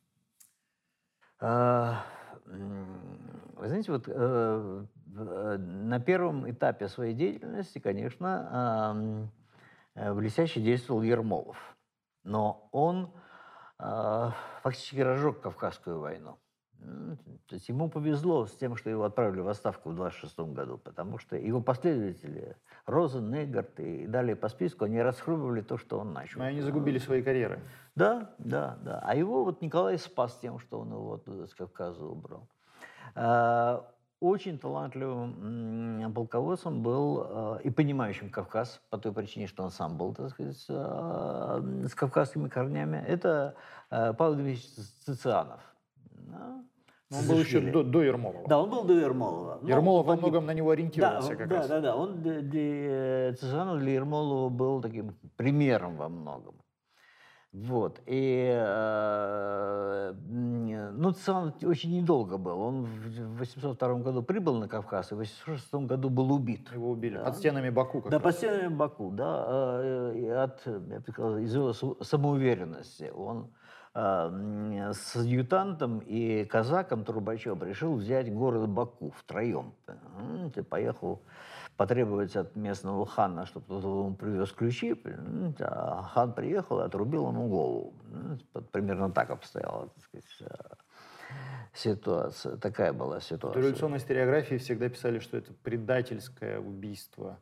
А, 1.41 2.07
Вы 2.47 3.69
знаете, 3.69 3.93
вот 3.93 4.05
э, 4.07 4.85
в- 5.07 5.59
на 5.59 6.01
первом 6.01 6.49
этапе 6.51 6.89
своей 6.89 7.15
деятельности, 7.15 7.79
конечно, 7.79 9.31
э, 9.95 10.15
блестяще 10.15 10.61
действовал 10.61 11.03
Ермолов. 11.03 11.77
Но 12.25 12.69
он 12.73 13.13
а, 13.79 14.35
фактически 14.63 15.01
разжег 15.01 15.41
Кавказскую 15.41 16.01
войну. 16.01 16.39
М, 16.83 17.17
То 17.49 17.55
есть 17.55 17.69
ему 17.69 17.89
повезло 17.89 18.47
с 18.47 18.53
тем, 18.57 18.77
что 18.77 18.91
его 18.91 19.05
отправили 19.05 19.41
в 19.41 19.49
отставку 19.49 19.91
в 19.91 19.95
26 19.95 20.53
году, 20.53 20.79
потому 20.79 21.19
что 21.19 21.37
его 21.37 21.61
последователи, 21.61 22.57
Розен, 22.87 23.31
Нейгард 23.31 23.81
и 23.81 24.07
далее 24.07 24.37
по 24.37 24.49
списку, 24.49 24.85
они 24.85 25.01
расхрубывали 25.03 25.61
то, 25.63 25.79
что 25.79 25.99
он 25.99 26.13
начал. 26.13 26.41
Но 26.41 26.47
они 26.47 26.61
загубили 26.61 26.99
свои 26.99 27.23
карьеры. 27.23 27.61
Да, 27.95 28.31
да, 28.39 28.79
да. 28.83 29.01
А 29.05 29.15
его 29.15 29.45
вот 29.45 29.63
Николай 29.63 29.99
спас 29.99 30.39
тем, 30.43 30.59
что 30.59 30.81
он 30.81 30.91
его 30.93 31.15
оттуда 31.15 31.47
с 31.47 31.55
Кавказа 31.55 32.05
убрал. 32.05 32.47
А, 33.15 33.85
Очень 34.21 34.59
талантливым 34.59 36.13
полководцем 36.15 36.83
был 36.83 37.23
а, 37.25 37.57
и 37.65 37.71
понимающим 37.71 38.31
Кавказ, 38.31 38.81
по 38.91 38.99
той 38.99 39.13
причине, 39.13 39.47
что 39.47 39.63
он 39.63 39.71
сам 39.71 39.97
был, 39.97 40.15
так 40.15 40.31
сказать, 40.31 40.57
с 40.59 41.95
кавказскими 41.95 42.49
корнями. 42.49 43.03
Это 43.07 43.55
Павел 43.89 44.35
Дмитриевич 44.35 44.67
Цицианов. 45.05 45.61
Да. 46.27 46.65
Но 47.11 47.19
он 47.19 47.29
был 47.29 47.39
еще 47.39 47.61
до, 47.61 47.85
до 47.85 48.03
Ермолова. 48.03 48.49
Да, 48.49 48.59
он 48.61 48.69
был 48.69 48.83
до 48.85 48.95
Ермолова. 48.95 49.59
Но 49.63 49.69
Ермолов 49.69 50.07
во 50.07 50.17
многом 50.17 50.47
на 50.47 50.55
него 50.55 50.71
ориентировался 50.71 51.31
да, 51.31 51.37
как 51.37 51.49
да, 51.49 51.57
раз. 51.57 51.69
Да, 51.69 51.81
да, 51.81 51.97
Он 51.97 52.21
для, 52.21 52.41
для 52.41 53.33
для 53.33 53.93
Ермолова 53.93 54.49
был 54.49 54.83
таким 54.83 55.15
примером 55.37 55.97
во 55.97 56.09
многом. 56.09 56.57
Вот. 57.53 58.01
И, 58.07 58.53
э, 58.55 60.13
ну, 60.29 61.13
Цезанов 61.13 61.55
очень 61.63 61.97
недолго 61.97 62.37
был. 62.37 62.61
Он 62.61 62.85
в 62.85 63.39
802 63.39 63.95
году 64.01 64.23
прибыл 64.23 64.57
на 64.57 64.69
Кавказ, 64.69 65.13
и 65.13 65.15
в 65.15 65.19
806 65.19 65.87
году 65.87 66.11
был 66.11 66.33
убит. 66.33 66.71
Его 66.73 66.91
убили 66.91 67.17
Да. 67.17 67.25
под 67.25 67.37
стенами 67.37 67.71
Баку. 67.71 68.03
Как 68.03 68.11
Да, 68.11 68.19
раз. 68.19 68.25
по 68.25 68.33
стенам 68.33 68.77
Баку, 68.77 69.11
да, 69.11 69.79
э, 69.81 70.13
и 70.17 70.29
от, 70.29 70.67
я 70.67 71.01
бы 71.01 71.05
сказал, 71.11 71.39
из 71.39 71.55
его 71.55 71.73
самоуверенности. 71.73 73.11
Он 73.17 73.39
э, 73.39 73.66
с 73.97 75.17
адъютантом 75.17 76.01
и 76.01 76.45
казаком 76.45 77.03
Трубачевым 77.03 77.63
решил 77.63 77.95
взять 77.95 78.31
город 78.31 78.69
Баку 78.69 79.11
втроем. 79.17 79.75
Понимаете, 79.87 80.63
Поехал 80.63 81.23
потребовать 81.79 82.37
от 82.37 82.57
местного 82.57 83.07
хана, 83.07 83.47
чтобы 83.47 83.67
тот 83.69 83.85
ему 83.85 84.15
привез 84.15 84.53
ключи. 84.53 84.95
А 85.61 86.03
хан 86.03 86.35
приехал 86.35 86.81
и 86.81 86.85
отрубил 86.85 87.29
ему 87.29 87.49
голову. 87.49 87.95
Примерно 88.71 89.11
так 89.11 89.31
обстояла 89.31 89.89
так 89.89 90.05
сказать, 90.05 90.27
ситуация. 91.73 92.57
Такая 92.59 92.93
была 92.93 93.21
В 93.21 93.25
ситуация. 93.25 93.63
революционной 93.63 93.99
историографии 93.99 94.57
всегда 94.57 94.91
писали, 94.91 95.21
что 95.21 95.39
это 95.39 95.55
предательское 95.63 96.59
убийство 96.61 97.39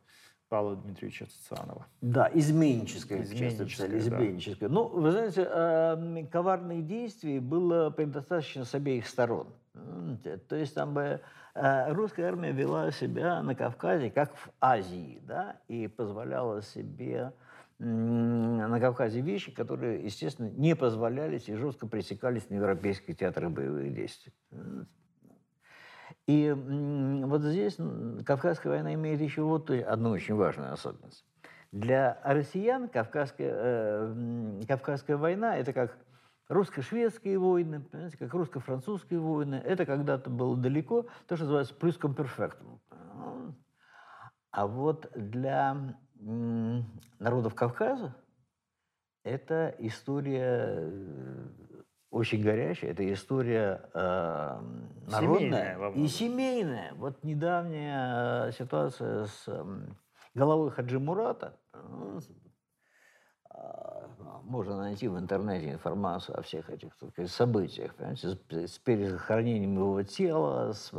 Павла 0.55 0.77
Дмитриевича 0.77 1.25
Цицианова. 1.25 1.85
Да, 1.99 2.31
Изменническое, 3.23 3.23
писали, 3.65 3.97
да. 4.61 4.69
Ну, 4.69 4.87
вы 4.87 5.11
знаете, 5.11 5.41
эм, 5.41 6.27
коварных 6.27 6.87
действий 6.87 7.39
было 7.39 7.89
предостаточно 7.89 8.63
с 8.63 8.73
обеих 8.73 9.05
сторон. 9.05 9.47
То 10.47 10.55
есть 10.55 10.73
там 10.73 10.93
бы 10.93 11.19
э, 11.55 11.91
русская 11.91 12.27
армия 12.27 12.53
вела 12.53 12.89
себя 12.91 13.43
на 13.43 13.53
Кавказе, 13.53 14.09
как 14.09 14.33
в 14.33 14.49
Азии, 14.61 15.21
да, 15.27 15.57
и 15.67 15.87
позволяла 15.87 16.61
себе 16.61 17.33
на 17.77 18.79
Кавказе 18.79 19.19
вещи, 19.19 19.51
которые, 19.51 20.05
естественно, 20.05 20.49
не 20.49 20.73
позволялись 20.73 21.49
и 21.49 21.55
жестко 21.55 21.85
пресекались 21.85 22.49
на 22.49 22.55
европейских 22.55 23.17
театрах 23.17 23.51
боевых 23.51 23.93
действий. 23.93 24.31
И 26.27 26.51
вот 26.51 27.41
здесь 27.41 27.77
Кавказская 28.25 28.73
война 28.73 28.93
имеет 28.95 29.21
еще 29.21 29.43
вот 29.43 29.69
одну 29.69 30.09
очень 30.09 30.35
важную 30.35 30.73
особенность. 30.73 31.25
Для 31.71 32.19
россиян 32.23 32.87
Кавказская, 32.87 33.51
э, 33.53 34.61
Кавказская 34.67 35.17
война– 35.17 35.57
это 35.57 35.73
как 35.73 35.97
русско-шведские 36.47 37.37
войны, 37.37 37.81
понимаете, 37.81 38.17
как 38.17 38.33
русско-французские 38.33 39.19
войны. 39.19 39.55
Это 39.55 39.85
когда-то 39.85 40.29
было 40.29 40.55
далеко, 40.55 41.05
то, 41.27 41.35
что 41.35 41.45
называется 41.45 41.75
плюс 41.75 41.97
комперфектум. 41.97 42.81
А 44.51 44.67
вот 44.67 45.11
для 45.15 45.97
народов 47.19 47.55
Кавказа 47.55 48.15
это 49.23 49.75
история 49.79 50.77
э, 50.77 51.47
очень 52.15 52.41
горячая, 52.41 52.91
это 52.91 53.11
история 53.11 53.89
э, 53.93 54.59
народная 55.07 55.73
семейная, 55.75 55.91
и 55.91 56.07
семейная. 56.07 56.93
Вот 56.93 57.21
недавняя 57.25 58.47
э, 58.47 58.51
ситуация 58.53 59.25
с 59.25 59.43
э, 59.47 59.65
головой 60.33 60.71
Хаджи 60.71 60.97
Мурата, 60.97 61.57
э, 61.73 62.19
можно 64.43 64.77
найти 64.77 65.09
в 65.09 65.19
интернете 65.19 65.73
информацию 65.73 66.39
о 66.39 66.41
всех 66.41 66.69
этих 66.69 66.93
сказать, 66.93 67.29
событиях, 67.29 67.93
понимаете, 67.95 68.29
с, 68.29 68.37
с 68.49 68.79
перезахоронением 68.79 69.75
его 69.75 70.01
тела, 70.03 70.71
с, 70.71 70.93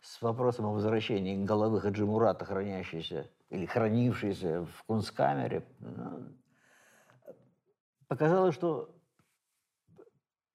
с 0.00 0.22
вопросом 0.22 0.64
о 0.66 0.72
возвращении 0.72 1.44
головы 1.44 1.82
Хаджи 1.82 2.06
Мурата, 2.06 2.46
хранящейся 2.46 3.28
или 3.50 3.66
хранившейся 3.66 4.64
в 4.64 4.84
кунсткамере. 4.84 5.66
Ну, 5.80 6.32
показалось, 8.08 8.54
что 8.54 8.95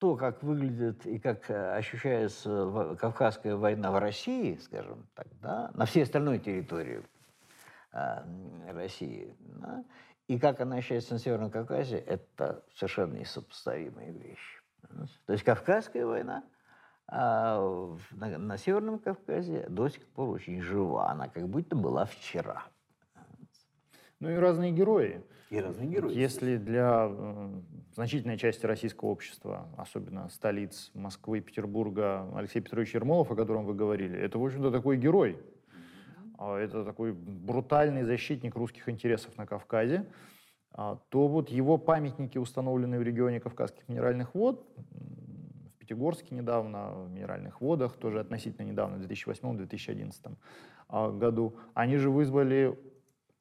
то, 0.02 0.16
как 0.16 0.42
выглядит 0.42 1.06
и 1.06 1.20
как 1.20 1.48
э, 1.52 1.76
ощущается 1.76 2.96
Кавказская 3.00 3.56
война 3.56 3.92
в 3.92 4.00
России, 4.00 4.56
скажем 4.56 5.08
так, 5.14 5.28
да, 5.40 5.70
на 5.76 5.86
всей 5.86 6.02
остальной 6.02 6.40
территории 6.40 7.04
э, 7.94 8.72
России, 8.72 9.38
да, 9.40 9.86
и 10.28 10.40
как 10.40 10.60
она 10.60 10.78
ощущается 10.78 11.14
на 11.14 11.20
Северном 11.20 11.52
Кавказе, 11.52 11.98
это 11.98 12.64
совершенно 12.74 13.14
несопоставимые 13.14 14.12
вещи. 14.12 14.62
То 15.28 15.34
есть 15.34 15.44
Кавказская 15.44 16.08
война 16.08 16.44
а 17.08 17.96
на, 18.10 18.38
на 18.40 18.58
Северном 18.58 18.98
Кавказе 18.98 19.68
до 19.70 19.88
сих 19.88 20.08
пор 20.08 20.30
очень 20.30 20.62
жива. 20.62 21.12
Она 21.12 21.28
как 21.28 21.48
будто 21.48 21.76
была 21.76 22.06
вчера. 22.06 22.64
Ну 24.22 24.30
и 24.30 24.36
разные 24.36 24.72
герои. 24.72 25.22
И 25.50 25.60
разные 25.60 25.90
герои. 25.90 26.16
Если 26.16 26.58
для 26.58 27.08
э, 27.10 27.62
значительной 27.96 28.38
части 28.38 28.68
российского 28.68 29.10
общества, 29.10 29.68
особенно 29.78 30.30
столиц 30.30 30.92
Москвы, 30.94 31.42
Петербурга, 31.42 32.30
Алексей 32.36 32.62
Петрович 32.62 32.94
Ермолов, 32.94 33.32
о 33.32 33.36
котором 33.36 33.66
вы 33.66 33.74
говорили, 33.74 34.18
это, 34.18 34.38
в 34.38 34.46
общем-то, 34.46 34.72
такой 34.72 34.98
герой. 34.98 35.40
А 36.38 36.56
это 36.56 36.86
такой 36.86 37.14
брутальный 37.14 38.04
защитник 38.04 38.56
русских 38.56 38.88
интересов 38.90 39.36
на 39.38 39.48
Кавказе, 39.48 40.06
а, 40.72 41.00
то 41.10 41.28
вот 41.28 41.50
его 41.50 41.80
памятники, 41.80 42.38
установленные 42.38 43.00
в 43.00 43.04
регионе 43.04 43.40
Кавказских 43.40 43.90
минеральных 43.90 44.36
вод, 44.36 44.64
в 44.78 45.78
Пятигорске 45.80 46.36
недавно, 46.36 46.92
в 46.92 47.10
минеральных 47.10 47.60
водах, 47.60 47.98
тоже 47.98 48.20
относительно 48.20 48.68
недавно, 48.68 48.98
в 48.98 49.02
2008-2011 49.02 50.38
а, 50.90 51.12
году, 51.12 51.56
они 51.74 51.98
же 51.98 52.12
вызвали 52.12 52.78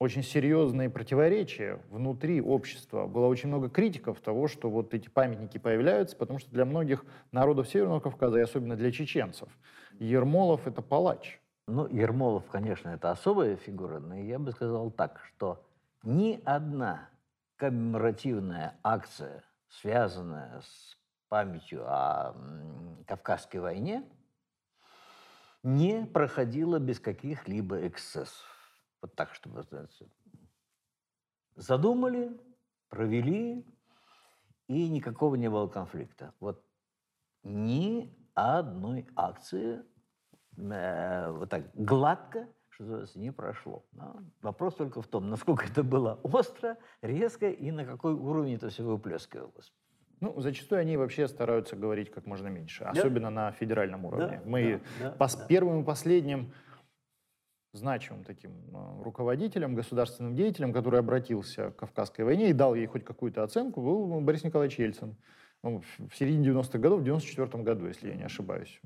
очень 0.00 0.22
серьезные 0.22 0.88
противоречия 0.88 1.78
внутри 1.90 2.40
общества. 2.40 3.06
Было 3.06 3.26
очень 3.26 3.48
много 3.48 3.68
критиков 3.68 4.18
того, 4.20 4.48
что 4.48 4.70
вот 4.70 4.94
эти 4.94 5.10
памятники 5.10 5.58
появляются, 5.58 6.16
потому 6.16 6.38
что 6.38 6.50
для 6.50 6.64
многих 6.64 7.04
народов 7.32 7.68
Северного 7.68 8.00
Кавказа, 8.00 8.38
и 8.38 8.42
особенно 8.42 8.76
для 8.76 8.90
чеченцев, 8.90 9.50
Ермолов— 9.98 10.66
это 10.66 10.80
палач. 10.80 11.38
Ну, 11.68 11.86
Ермолов, 11.86 12.46
конечно, 12.46 12.88
это 12.88 13.10
особая 13.10 13.56
фигура, 13.56 14.00
но 14.00 14.16
я 14.16 14.38
бы 14.38 14.52
сказал 14.52 14.90
так, 14.90 15.20
что 15.26 15.62
ни 16.02 16.40
одна 16.46 17.10
коммеморативная 17.56 18.78
акция, 18.82 19.44
связанная 19.68 20.62
с 20.62 20.96
памятью 21.28 21.84
о 21.86 22.34
Кавказской 23.06 23.58
войне, 23.58 24.02
не 25.62 26.06
проходила 26.06 26.78
без 26.78 26.98
каких-либо 26.98 27.86
эксцессов. 27.86 28.59
Вот 29.02 29.14
так, 29.14 29.34
чтобы 29.34 29.64
задумали, 31.56 32.38
провели, 32.88 33.64
и 34.68 34.88
никакого 34.88 35.34
не 35.34 35.48
было 35.48 35.66
конфликта. 35.68 36.34
Вот 36.40 36.64
ни 37.42 38.14
одной 38.34 39.06
акции 39.16 39.82
э, 40.56 41.30
вот 41.30 41.50
так 41.50 41.74
гладко, 41.74 42.48
что 42.68 42.84
называется, 42.84 43.18
не 43.18 43.32
прошло. 43.32 43.84
Но 43.92 44.22
вопрос 44.42 44.76
только 44.76 45.02
в 45.02 45.08
том, 45.08 45.28
насколько 45.28 45.66
это 45.66 45.82
было 45.82 46.20
остро, 46.22 46.78
резко 47.02 47.50
и 47.50 47.70
на 47.70 47.84
какой 47.84 48.12
уровень 48.14 48.54
это 48.54 48.68
все 48.68 48.82
выплескивалось. 48.84 49.72
Ну, 50.20 50.38
зачастую 50.38 50.82
они 50.82 50.98
вообще 50.98 51.26
стараются 51.28 51.76
говорить 51.76 52.10
как 52.10 52.26
можно 52.26 52.48
меньше, 52.48 52.84
да? 52.84 52.90
особенно 52.90 53.30
на 53.30 53.52
федеральном 53.52 54.04
уровне. 54.04 54.40
Да, 54.44 54.50
Мы 54.50 54.82
да, 55.00 55.12
по 55.12 55.26
да. 55.26 55.46
первым 55.46 55.80
и 55.80 55.84
последним 55.84 56.52
значимым 57.72 58.24
таким 58.24 58.52
а, 58.74 59.02
руководителем, 59.02 59.74
государственным 59.74 60.34
деятелем, 60.34 60.72
который 60.72 61.00
обратился 61.00 61.70
к 61.70 61.76
Кавказской 61.76 62.22
войне 62.22 62.50
и 62.50 62.52
дал 62.52 62.74
ей 62.74 62.86
хоть 62.86 63.04
какую-то 63.04 63.42
оценку, 63.42 63.80
был 63.80 64.20
Борис 64.20 64.44
Николаевич 64.44 64.78
Ельцин. 64.78 65.16
Ну, 65.62 65.82
в 65.98 66.16
середине 66.16 66.48
90-х 66.48 66.78
годов, 66.78 67.00
в 67.00 67.04
94 67.04 67.62
году, 67.62 67.86
если 67.86 68.08
я 68.08 68.14
не 68.14 68.24
ошибаюсь. 68.24 68.80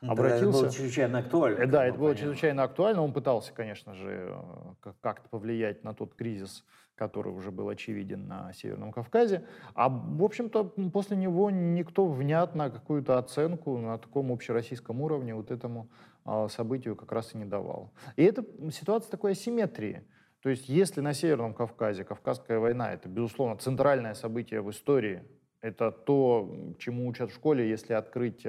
Обратился. 0.00 0.48
Это 0.48 0.50
было 0.50 0.70
чрезвычайно 0.70 1.18
актуально. 1.18 1.58
Э, 1.58 1.66
да, 1.66 1.84
это 1.84 1.96
было 1.96 2.08
понятно. 2.08 2.20
чрезвычайно 2.20 2.62
актуально. 2.64 3.02
Он 3.02 3.12
пытался, 3.12 3.52
конечно 3.52 3.94
же, 3.94 4.34
э, 4.82 4.92
как-то 5.00 5.28
повлиять 5.28 5.84
на 5.84 5.94
тот 5.94 6.14
кризис, 6.14 6.64
который 7.02 7.32
уже 7.32 7.50
был 7.50 7.68
очевиден 7.68 8.28
на 8.28 8.52
Северном 8.52 8.92
Кавказе. 8.92 9.44
А, 9.74 9.88
в 9.88 10.22
общем-то, 10.22 10.64
после 10.92 11.16
него 11.16 11.50
никто 11.50 12.06
внятно 12.06 12.70
какую-то 12.70 13.18
оценку 13.18 13.76
на 13.78 13.98
таком 13.98 14.30
общероссийском 14.30 15.00
уровне 15.00 15.34
вот 15.34 15.50
этому 15.50 15.88
а, 16.24 16.48
событию 16.48 16.94
как 16.94 17.10
раз 17.10 17.34
и 17.34 17.38
не 17.38 17.44
давал. 17.44 17.90
И 18.14 18.22
это 18.22 18.44
ситуация 18.70 19.10
такой 19.10 19.32
асимметрии. 19.32 20.04
То 20.42 20.50
есть 20.50 20.68
если 20.68 21.00
на 21.00 21.12
Северном 21.12 21.54
Кавказе 21.54 22.04
Кавказская 22.04 22.58
война– 22.60 22.92
это, 22.94 23.08
безусловно, 23.08 23.56
центральное 23.56 24.14
событие 24.14 24.60
в 24.60 24.70
истории, 24.70 25.22
это 25.62 25.92
то, 25.92 26.74
чему 26.78 27.06
учат 27.08 27.30
в 27.30 27.34
школе, 27.34 27.68
если 27.68 27.94
открыть 27.94 28.44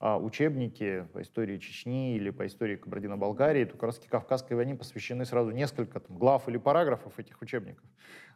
а, 0.00 0.18
учебники 0.18 1.08
по 1.12 1.22
истории 1.22 1.58
Чечни 1.58 2.14
или 2.14 2.30
по 2.30 2.46
истории 2.46 2.76
Кабардино-Балкарии, 2.76 3.64
то 3.64 3.76
как 3.76 3.94
Кавказской 4.08 4.52
войне 4.52 4.74
посвящены 4.74 5.24
сразу 5.24 5.50
несколько 5.50 5.98
там, 5.98 6.18
глав 6.18 6.46
или 6.48 6.58
параграфов 6.58 7.18
этих 7.18 7.40
учебников. 7.40 7.84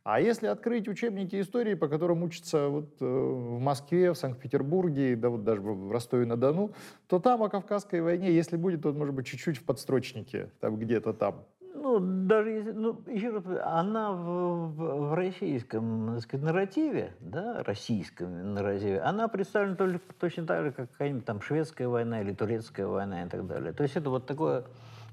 А 0.02 0.18
если 0.20 0.48
открыть 0.48 0.88
учебники 0.88 1.40
истории, 1.40 1.74
по 1.74 1.88
которым 1.88 2.24
учатся 2.24 2.68
вот, 2.68 2.96
э, 3.00 3.04
в 3.04 3.60
Москве, 3.60 4.12
в 4.12 4.16
Санкт-Петербурге, 4.16 5.14
да 5.14 5.28
вот 5.28 5.44
даже 5.44 5.60
в 5.60 5.92
Ростове-на-Дону, 5.92 6.74
то 7.06 7.20
там 7.20 7.42
о 7.42 7.48
Кавказской 7.48 8.00
войне, 8.00 8.32
если 8.32 8.56
будет, 8.56 8.82
то, 8.82 8.92
может 8.92 9.14
быть, 9.14 9.26
чуть-чуть 9.26 9.58
в 9.58 9.64
подстрочнике, 9.64 10.50
там 10.58 10.76
где-то 10.76 11.12
там. 11.12 11.44
Ну, 11.82 11.98
даже 11.98 12.50
если, 12.50 12.70
ну, 12.70 13.02
еще 13.08 13.30
раз, 13.30 13.44
она 13.64 14.12
в, 14.12 14.68
в, 14.68 15.08
в 15.08 15.14
российском, 15.14 16.14
так 16.14 16.22
сказать, 16.22 16.46
нарративе, 16.46 17.16
да, 17.18 17.64
российском 17.64 18.54
нарративе, 18.54 19.00
она 19.00 19.26
представлена 19.26 19.74
только, 19.74 19.98
точно 20.20 20.46
так 20.46 20.62
же, 20.64 20.70
как 20.70 20.92
какая-нибудь 20.92 21.24
там 21.24 21.40
шведская 21.40 21.88
война 21.88 22.20
или 22.20 22.32
турецкая 22.32 22.86
война 22.86 23.24
и 23.24 23.28
так 23.28 23.48
далее. 23.48 23.72
То 23.72 23.82
есть 23.82 23.96
это 23.96 24.10
вот 24.10 24.26
такое 24.26 24.64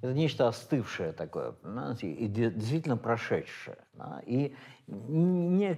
это 0.04 0.14
нечто 0.14 0.48
остывшее 0.48 1.12
такое, 1.12 1.54
понимаете, 1.54 2.12
и 2.12 2.28
действительно 2.28 2.98
прошедшее, 2.98 3.80
да, 3.94 4.22
и 4.28 4.56
не, 4.86 5.76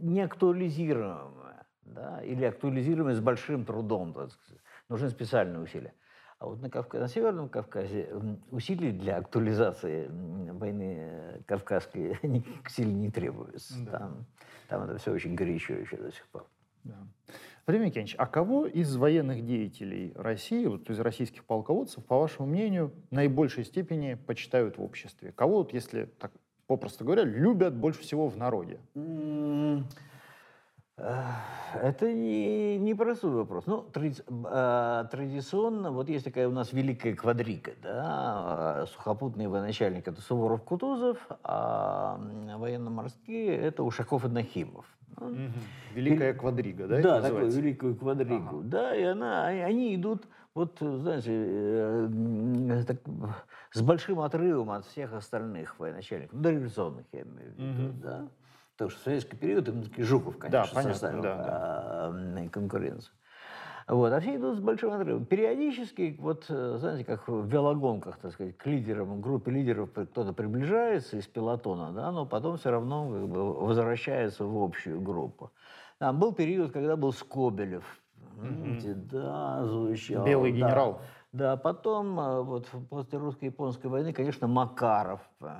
не 0.00 0.22
актуализируемое, 0.22 1.66
да, 1.82 2.22
или 2.22 2.46
актуализируемое 2.46 3.14
с 3.14 3.20
большим 3.20 3.66
трудом, 3.66 4.14
так 4.14 4.30
сказать. 4.32 4.62
нужны 4.88 5.10
специальные 5.10 5.62
усилия. 5.62 5.92
А 6.38 6.46
вот 6.46 6.60
на, 6.60 6.70
Кавка... 6.70 6.98
на 6.98 7.08
Северном 7.08 7.48
Кавказе 7.48 8.10
усилий 8.50 8.92
для 8.92 9.16
актуализации 9.16 10.08
войны 10.52 11.42
кавказской 11.46 12.18
сильно 12.68 12.96
не 12.96 13.10
требуется. 13.10 13.74
Да. 13.84 13.98
Там, 13.98 14.26
там 14.68 14.82
это 14.82 14.98
все 14.98 15.12
очень 15.12 15.34
горячо 15.34 15.74
еще 15.74 15.96
до 15.96 16.12
сих 16.12 16.26
пор. 16.28 16.46
Да. 16.84 16.96
Владимир 17.66 17.86
Никитич, 17.86 18.14
а 18.18 18.26
кого 18.26 18.66
из 18.66 18.94
военных 18.94 19.46
деятелей 19.46 20.12
России, 20.16 20.66
вот 20.66 20.90
из 20.90 21.00
российских 21.00 21.44
полководцев, 21.44 22.04
по 22.04 22.18
вашему 22.18 22.46
мнению, 22.46 22.92
в 23.10 23.14
наибольшей 23.14 23.64
степени 23.64 24.14
почитают 24.14 24.76
в 24.76 24.82
обществе? 24.82 25.32
Кого, 25.32 25.58
вот, 25.58 25.72
если 25.72 26.04
так 26.04 26.30
попросту 26.66 27.04
говоря, 27.04 27.24
любят 27.24 27.74
больше 27.74 28.00
всего 28.02 28.28
в 28.28 28.36
народе? 28.36 28.80
Это 30.96 32.12
не, 32.12 32.78
не 32.78 32.94
простой 32.94 33.32
вопрос. 33.32 33.66
Ну, 33.66 33.82
тради, 33.82 34.22
э, 34.28 35.04
традиционно, 35.10 35.90
вот 35.90 36.08
есть 36.08 36.24
такая 36.24 36.46
у 36.46 36.52
нас 36.52 36.72
великая 36.72 37.16
квадрика, 37.16 37.72
да, 37.82 38.86
сухопутный 38.92 39.48
военачальник– 39.48 40.06
это 40.08 40.20
Суворов-Кутузов, 40.20 41.18
а 41.42 42.20
военно-морские– 42.56 43.56
это 43.58 43.82
Ушаков 43.82 44.24
и 44.24 44.28
Нахимов. 44.28 44.86
Угу. 45.16 45.36
Великая 45.94 46.32
квадрига, 46.34 46.86
да? 46.86 47.00
Да, 47.00 47.22
такую 47.22 47.50
великую 47.50 47.96
квадригу. 47.96 48.58
Ага. 48.60 48.68
Да, 48.68 48.94
и 48.94 49.02
она, 49.02 49.46
они 49.46 49.96
идут 49.96 50.28
вот, 50.54 50.76
знаете, 50.78 51.32
э, 51.32 52.84
так, 52.86 52.98
с 53.72 53.82
большим 53.82 54.20
отрывом 54.20 54.70
от 54.70 54.86
всех 54.86 55.12
остальных 55.12 55.80
военачальников, 55.80 56.34
ну, 56.34 56.42
дореволюционных, 56.42 57.04
я 57.12 57.22
имею 57.22 57.52
в 57.52 57.58
виду, 57.58 57.82
Мгм. 57.82 58.00
да. 58.00 58.28
Потому 58.76 58.90
что 58.90 59.00
в 59.00 59.04
советский 59.04 59.36
период 59.36 59.68
им 59.68 59.82
таки 59.84 60.02
Жуков, 60.02 60.36
конечно, 60.36 60.74
понятно, 60.74 60.92
составил 60.92 61.22
да, 61.22 61.36
а, 61.46 62.48
конкуренцию. 62.50 63.14
Вот, 63.86 64.12
а 64.12 64.20
все 64.20 64.36
идут 64.36 64.56
с 64.56 64.60
большим 64.60 64.92
отрывом. 64.92 65.26
Периодически, 65.26 66.16
вот, 66.18 66.46
э, 66.48 66.76
знаете, 66.78 67.04
как 67.04 67.28
в 67.28 67.46
велогонках, 67.46 68.16
так 68.16 68.32
сказать, 68.32 68.56
к 68.56 68.66
лидерам, 68.66 69.20
к 69.20 69.22
группе 69.22 69.50
лидеров 69.50 69.90
кто-то 69.92 70.32
приближается 70.32 71.18
из 71.18 71.26
пелотона, 71.26 71.92
да, 71.92 72.10
но 72.10 72.24
потом 72.24 72.56
все 72.56 72.70
равно 72.70 73.10
как 73.10 73.28
бы, 73.28 73.52
возвращается 73.52 74.46
в 74.46 74.56
общую 74.56 75.02
группу. 75.02 75.52
Там 75.98 76.18
был 76.18 76.32
период, 76.32 76.72
когда 76.72 76.96
был 76.96 77.12
Скобелев. 77.12 77.84
Помните, 78.36 78.94
Да, 78.94 79.64
звучал. 79.66 80.24
Белый 80.24 80.50
да. 80.52 80.56
генерал. 80.58 80.92
Да, 80.94 81.00
потом 81.62 82.20
э, 82.20 82.42
вот 82.42 82.68
после 82.88 83.18
русско-японской 83.18 83.88
войны, 83.88 84.12
конечно, 84.12 84.46
Макаров 84.46 85.20
э, 85.40 85.52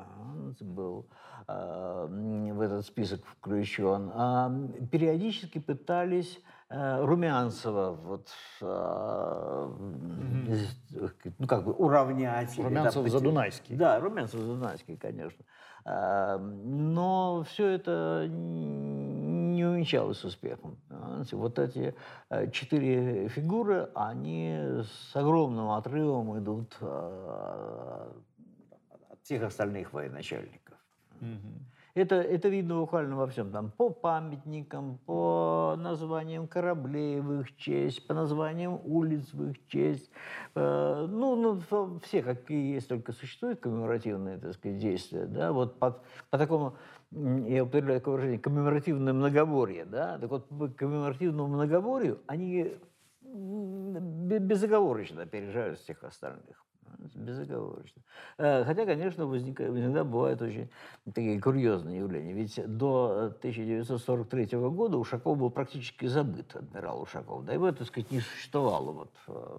был 0.61 1.07
э, 1.49 2.07
в 2.53 2.61
этот 2.61 2.87
список 2.87 3.25
включен. 3.27 4.11
А, 4.15 4.53
периодически 4.93 5.59
пытались 5.59 6.41
э, 6.71 7.05
Румянцева 7.05 7.93
вот, 7.93 8.29
э, 8.63 9.71
ну, 11.39 11.47
как 11.49 11.65
бы 11.65 11.73
уравнять. 11.73 12.55
да, 12.57 12.63
Румянцев 12.63 13.03
поте- 13.05 13.11
Задунайский. 13.11 13.77
Да, 13.77 13.99
Румянцев 14.01 14.41
Задунайский, 14.41 14.97
конечно. 14.97 15.45
Но 15.87 17.45
все 17.47 17.67
это 17.69 18.27
не 19.65 19.71
увенчалось 19.71 20.25
успехом. 20.25 20.77
Понимаете, 20.89 21.37
Вот 21.37 21.59
эти 21.59 21.95
э, 22.31 22.51
четыре 22.51 23.29
фигуры, 23.29 23.91
они 23.95 24.83
с 24.83 25.17
огромным 25.17 25.71
отрывом 25.71 26.39
идут 26.39 26.77
э, 26.81 28.13
от 29.11 29.19
всех 29.23 29.43
остальных 29.43 29.93
военачальников. 29.93 30.79
Это, 31.95 32.17
это 32.17 32.49
видно 32.49 32.81
буквально 32.81 33.15
во 33.15 33.29
всем. 33.29 33.53
Там, 33.53 33.71
по 33.71 33.89
памятникам, 33.89 34.99
по 35.07 35.77
названиям 35.79 36.49
кораблей 36.49 37.21
в 37.21 37.41
их 37.41 37.57
честь, 37.57 38.05
по 38.09 38.15
названиям 38.15 38.81
улиц 38.85 39.33
в 39.33 39.51
их 39.51 39.67
честь. 39.69 40.11
Э, 40.57 41.07
ну, 41.09 41.37
ну, 41.37 42.01
все, 42.01 42.23
какие 42.23 42.75
есть, 42.75 42.89
только 42.89 43.13
существуют 43.13 43.61
коммеморативные, 43.61 44.39
так 44.39 44.55
сказать, 44.55 44.79
действия. 44.79 45.27
Да? 45.27 45.53
Вот 45.53 45.79
по, 45.79 46.03
по 46.31 46.39
такому, 46.39 46.75
я 47.47 47.63
употребляю 47.63 48.01
такое 48.01 48.15
выражение, 48.15 48.41
коммеморативное 48.41 49.13
многоборье. 49.13 49.85
Да? 49.85 50.19
Так 50.19 50.31
вот, 50.31 50.49
по 50.49 50.69
коммеморативному 50.69 51.55
многоборью 51.55 52.21
они 52.27 52.77
безоговорочно 53.25 55.23
опережают 55.23 55.79
всех 55.79 56.03
остальных. 56.05 56.65
Безоговорочно. 57.15 58.03
Э, 58.39 58.65
Хотя, 58.65 58.87
конечно, 58.87 59.27
возникает, 59.27 59.71
иногда 59.77 60.05
бывают 60.05 60.41
очень 60.43 60.71
такие 61.13 61.41
курьезные 61.41 61.99
явления. 61.99 62.33
Ведь 62.33 62.61
до 62.67 63.35
1943 63.39 64.59
года 64.71 64.97
Ушаков 64.99 65.39
был 65.39 65.51
практически 65.51 66.07
забыт, 66.07 66.55
адмирал 66.55 67.03
Ушаков. 67.03 67.45
Да 67.45 67.53
его, 67.53 67.71
так 67.73 67.87
сказать, 67.89 68.11
не 68.11 68.21
существовало 68.21 68.93
вот, 68.93 69.11
э, 69.29 69.59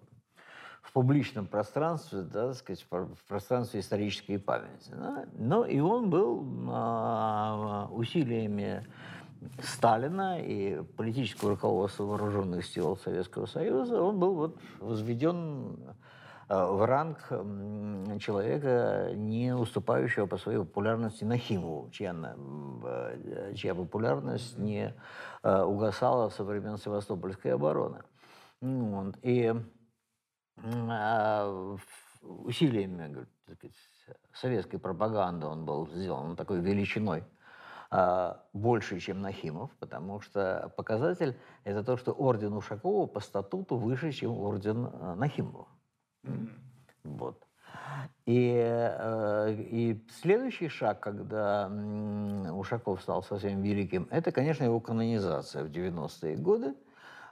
в 0.85 0.93
публичном 0.93 1.47
пространстве, 1.47 2.21
да, 2.21 2.47
так 2.47 2.57
сказать, 2.57 2.83
в 2.83 2.87
про- 2.87 3.05
в 3.05 3.23
пространстве 3.27 3.79
исторической 3.79 4.37
памяти. 4.37 4.91
да. 4.91 5.25
Но 5.37 5.65
и 5.65 5.79
он 5.79 6.09
был 6.09 6.45
а, 6.69 7.87
усилиями 7.91 8.85
Сталина 9.63 10.39
и 10.39 10.81
политического 10.95 11.51
руководства 11.51 12.03
вооруженных 12.03 12.65
сил 12.65 12.97
Советского 12.97 13.47
Союза, 13.47 14.01
он 14.01 14.19
был 14.19 14.33
вот 14.33 14.57
возведен 14.79 15.77
э, 16.49 16.65
в 16.65 16.83
ранг 16.83 17.29
человека, 18.19 19.11
не 19.13 19.55
уступающего 19.55 20.25
по 20.25 20.37
своей 20.37 20.59
популярности 20.59 21.23
Нахимову, 21.23 21.89
чья, 21.91 22.15
э, 22.83 23.53
чья 23.55 23.75
популярность 23.75 24.57
не 24.57 24.95
э, 25.43 25.61
угасала 25.61 26.29
со 26.29 26.43
времен 26.43 26.77
Севастопольской 26.77 27.53
обороны. 27.53 27.99
Ну, 28.61 28.85
вот. 28.85 29.15
И 29.21 29.45
а, 29.47 29.61
усилиями 32.21 33.07
говорит, 33.07 33.29
сказать, 33.45 33.71
советской 34.33 34.77
пропаганды 34.77 35.45
он 35.45 35.65
был 35.65 35.87
сделан 35.87 36.35
такой 36.35 36.59
величиной 36.59 37.23
а, 37.91 38.43
больше, 38.53 38.99
чем 38.99 39.21
Нахимов, 39.21 39.71
потому 39.79 40.19
что 40.21 40.71
показатель– 40.75 41.37
это 41.63 41.83
то, 41.83 41.97
что 41.97 42.11
орден 42.11 42.53
Ушакова 42.53 43.05
по 43.05 43.19
статуту 43.19 43.77
выше, 43.77 44.11
чем 44.11 44.31
орден 44.31 44.87
э, 44.87 45.15
Нахимова. 45.15 45.67
Вот. 47.03 47.41
И, 48.25 48.91
и 49.71 50.05
следующий 50.21 50.67
шаг, 50.69 50.99
когда 50.99 51.69
Ушаков 52.51 53.01
стал 53.01 53.21
совсем 53.21 53.61
великим, 53.61 54.07
это, 54.09 54.31
конечно, 54.31 54.63
его 54.63 54.79
канонизация 54.79 55.63
в 55.63 55.67
90-е 55.69 56.35
годы, 56.37 56.73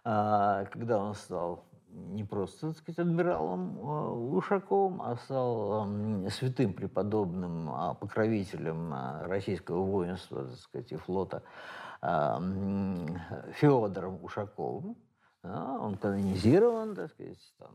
а, 0.04 0.66
когда 0.66 1.00
он 1.00 1.16
стал 1.16 1.66
не 1.94 2.24
просто, 2.24 2.70
так 2.70 2.78
сказать, 2.78 3.00
адмиралом 3.00 3.78
э, 3.78 4.10
Ушаковым, 4.38 5.02
а 5.02 5.16
стал 5.16 5.86
м, 5.86 6.30
святым 6.30 6.74
преподобным 6.74 7.70
а, 7.70 7.94
покровителем 7.94 8.94
а, 8.94 9.24
российского 9.28 9.84
воинства, 9.84 10.46
так 10.46 10.58
сказать, 10.58 10.92
и 10.92 10.96
флота 10.96 11.44
а, 12.02 12.42
Федором 13.54 14.24
Ушаковым. 14.24 14.98
Да, 15.44 15.78
он 15.80 15.98
канонизирован, 15.98 16.96
так 16.96 17.12
сказать, 17.12 17.54
там, 17.60 17.72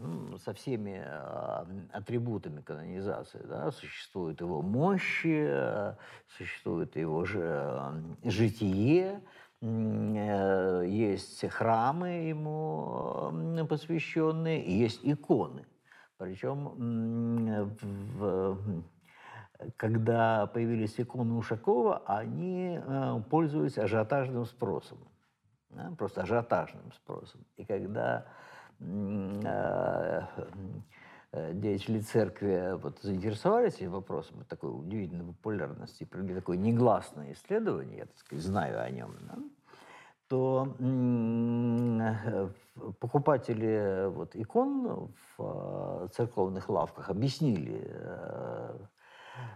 ну, 0.00 0.38
со 0.38 0.52
всеми 0.54 1.02
а, 1.04 1.66
атрибутами 1.92 2.60
канонизации. 2.60 3.42
Да? 3.44 3.70
Существует 3.72 4.40
его 4.40 4.62
мощи, 4.62 5.44
э, 5.48 5.94
существует 6.36 6.96
его 6.96 7.24
же 7.24 7.40
э, 7.42 8.30
житие, 8.30 9.04
э, 9.04 9.20
есть 9.62 11.48
храмы 11.50 12.08
ему 12.28 13.66
посвященные, 13.68 14.60
есть 14.78 15.00
иконы. 15.04 15.64
Причем 16.18 17.70
в- 18.14 18.82
когда 19.76 20.46
появились 20.46 20.98
иконы 20.98 21.34
Ушакова, 21.34 22.02
они 22.06 22.80
э, 22.84 23.22
пользуются 23.30 23.84
ажиотажным 23.84 24.44
спросом. 24.44 24.98
да, 25.70 25.92
просто 25.96 26.22
ажиотажным 26.22 26.92
спросом. 26.92 27.44
И 27.56 27.64
когда 27.64 28.26
э, 28.80 29.42
э, 29.44 30.46
деятели 31.32 32.00
церкви 32.00 32.76
вот, 32.76 32.98
заинтересовались 33.00 33.76
этим 33.76 33.92
вопросом 33.92 34.44
такой 34.48 34.70
удивительной 34.70 35.26
популярности, 35.26 36.04
провели 36.04 36.34
такое 36.34 36.56
негласное 36.56 37.32
исследование, 37.32 37.98
я, 37.98 38.06
так 38.06 38.18
сказать, 38.18 38.44
знаю 38.44 38.82
о 38.82 38.90
нем, 38.90 39.16
да, 39.22 39.38
то 40.28 40.76
э, 40.80 42.48
покупатели 43.00 44.08
вот, 44.08 44.34
икон 44.34 45.12
в 45.36 46.04
э, 46.04 46.08
церковных 46.12 46.68
лавках 46.68 47.10
объяснили 47.10 47.86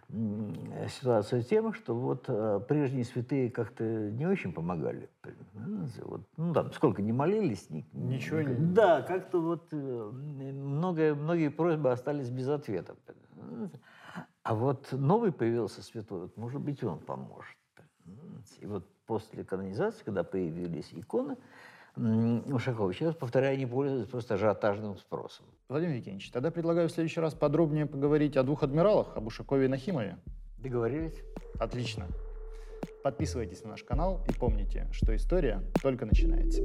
м, 0.09 0.55
ситуацию 0.89 1.43
тем, 1.43 1.73
что 1.73 1.95
вот 1.95 2.25
э, 2.29 2.61
прежние 2.69 3.05
святые 3.05 3.51
как-то 3.51 3.85
не 3.85 4.27
очень 4.27 4.53
помогали. 4.53 5.09
понимаете, 5.23 6.03
Вот, 6.05 6.23
ну, 6.37 6.53
там, 6.53 6.73
сколько 6.73 7.03
не 7.03 7.13
молились. 7.13 7.69
ни- 7.71 7.85
Ничего 7.93 8.41
ни- 8.43 8.55
не- 8.55 8.75
Да, 8.75 9.03
как-то 9.03 9.41
вот 9.41 9.69
э, 9.73 10.11
многое, 10.13 11.15
многие 11.15 11.49
просьбы 11.51 11.91
остались 11.91 12.31
без 12.31 12.49
ответа. 12.49 12.95
понимаете. 13.07 13.81
А 14.43 14.55
вот 14.55 14.93
новый 14.93 15.33
появился 15.33 15.83
святой, 15.83 16.21
вот, 16.23 16.37
может 16.37 16.61
быть, 16.61 16.83
он 16.85 16.99
поможет. 17.01 17.57
понимаете. 18.05 18.55
И 18.61 18.67
вот 18.67 18.89
после 19.07 19.45
канонизации, 19.45 20.05
когда 20.05 20.23
появились 20.25 20.89
иконы, 20.93 21.37
м, 21.97 22.45
Ушакова, 22.53 22.93
сейчас, 22.93 23.15
повторяю, 23.15 23.55
они 23.55 23.67
пользуются 23.67 24.11
просто 24.11 24.35
ажиотажным 24.35 24.97
спросом. 24.99 25.47
Владимир 25.69 25.97
Евгеньевич, 25.97 26.31
тогда 26.31 26.51
предлагаю 26.51 26.89
в 26.89 26.93
следующий 26.93 27.21
раз 27.21 27.35
подробнее 27.35 27.87
поговорить 27.87 28.37
о 28.37 28.43
двух 28.43 28.63
адмиралах, 28.63 29.17
об 29.17 29.27
Ушакове 29.27 29.67
и 29.67 29.69
Нахимове. 29.69 30.19
Договорились? 30.59 31.23
Отлично. 31.59 32.07
Подписывайтесь 33.03 33.63
на 33.63 33.71
наш 33.71 33.85
канал 33.85 34.25
и 34.29 34.33
помните, 34.33 34.89
что 34.93 35.15
история 35.15 35.63
только 35.83 36.07
начинается. 36.07 36.63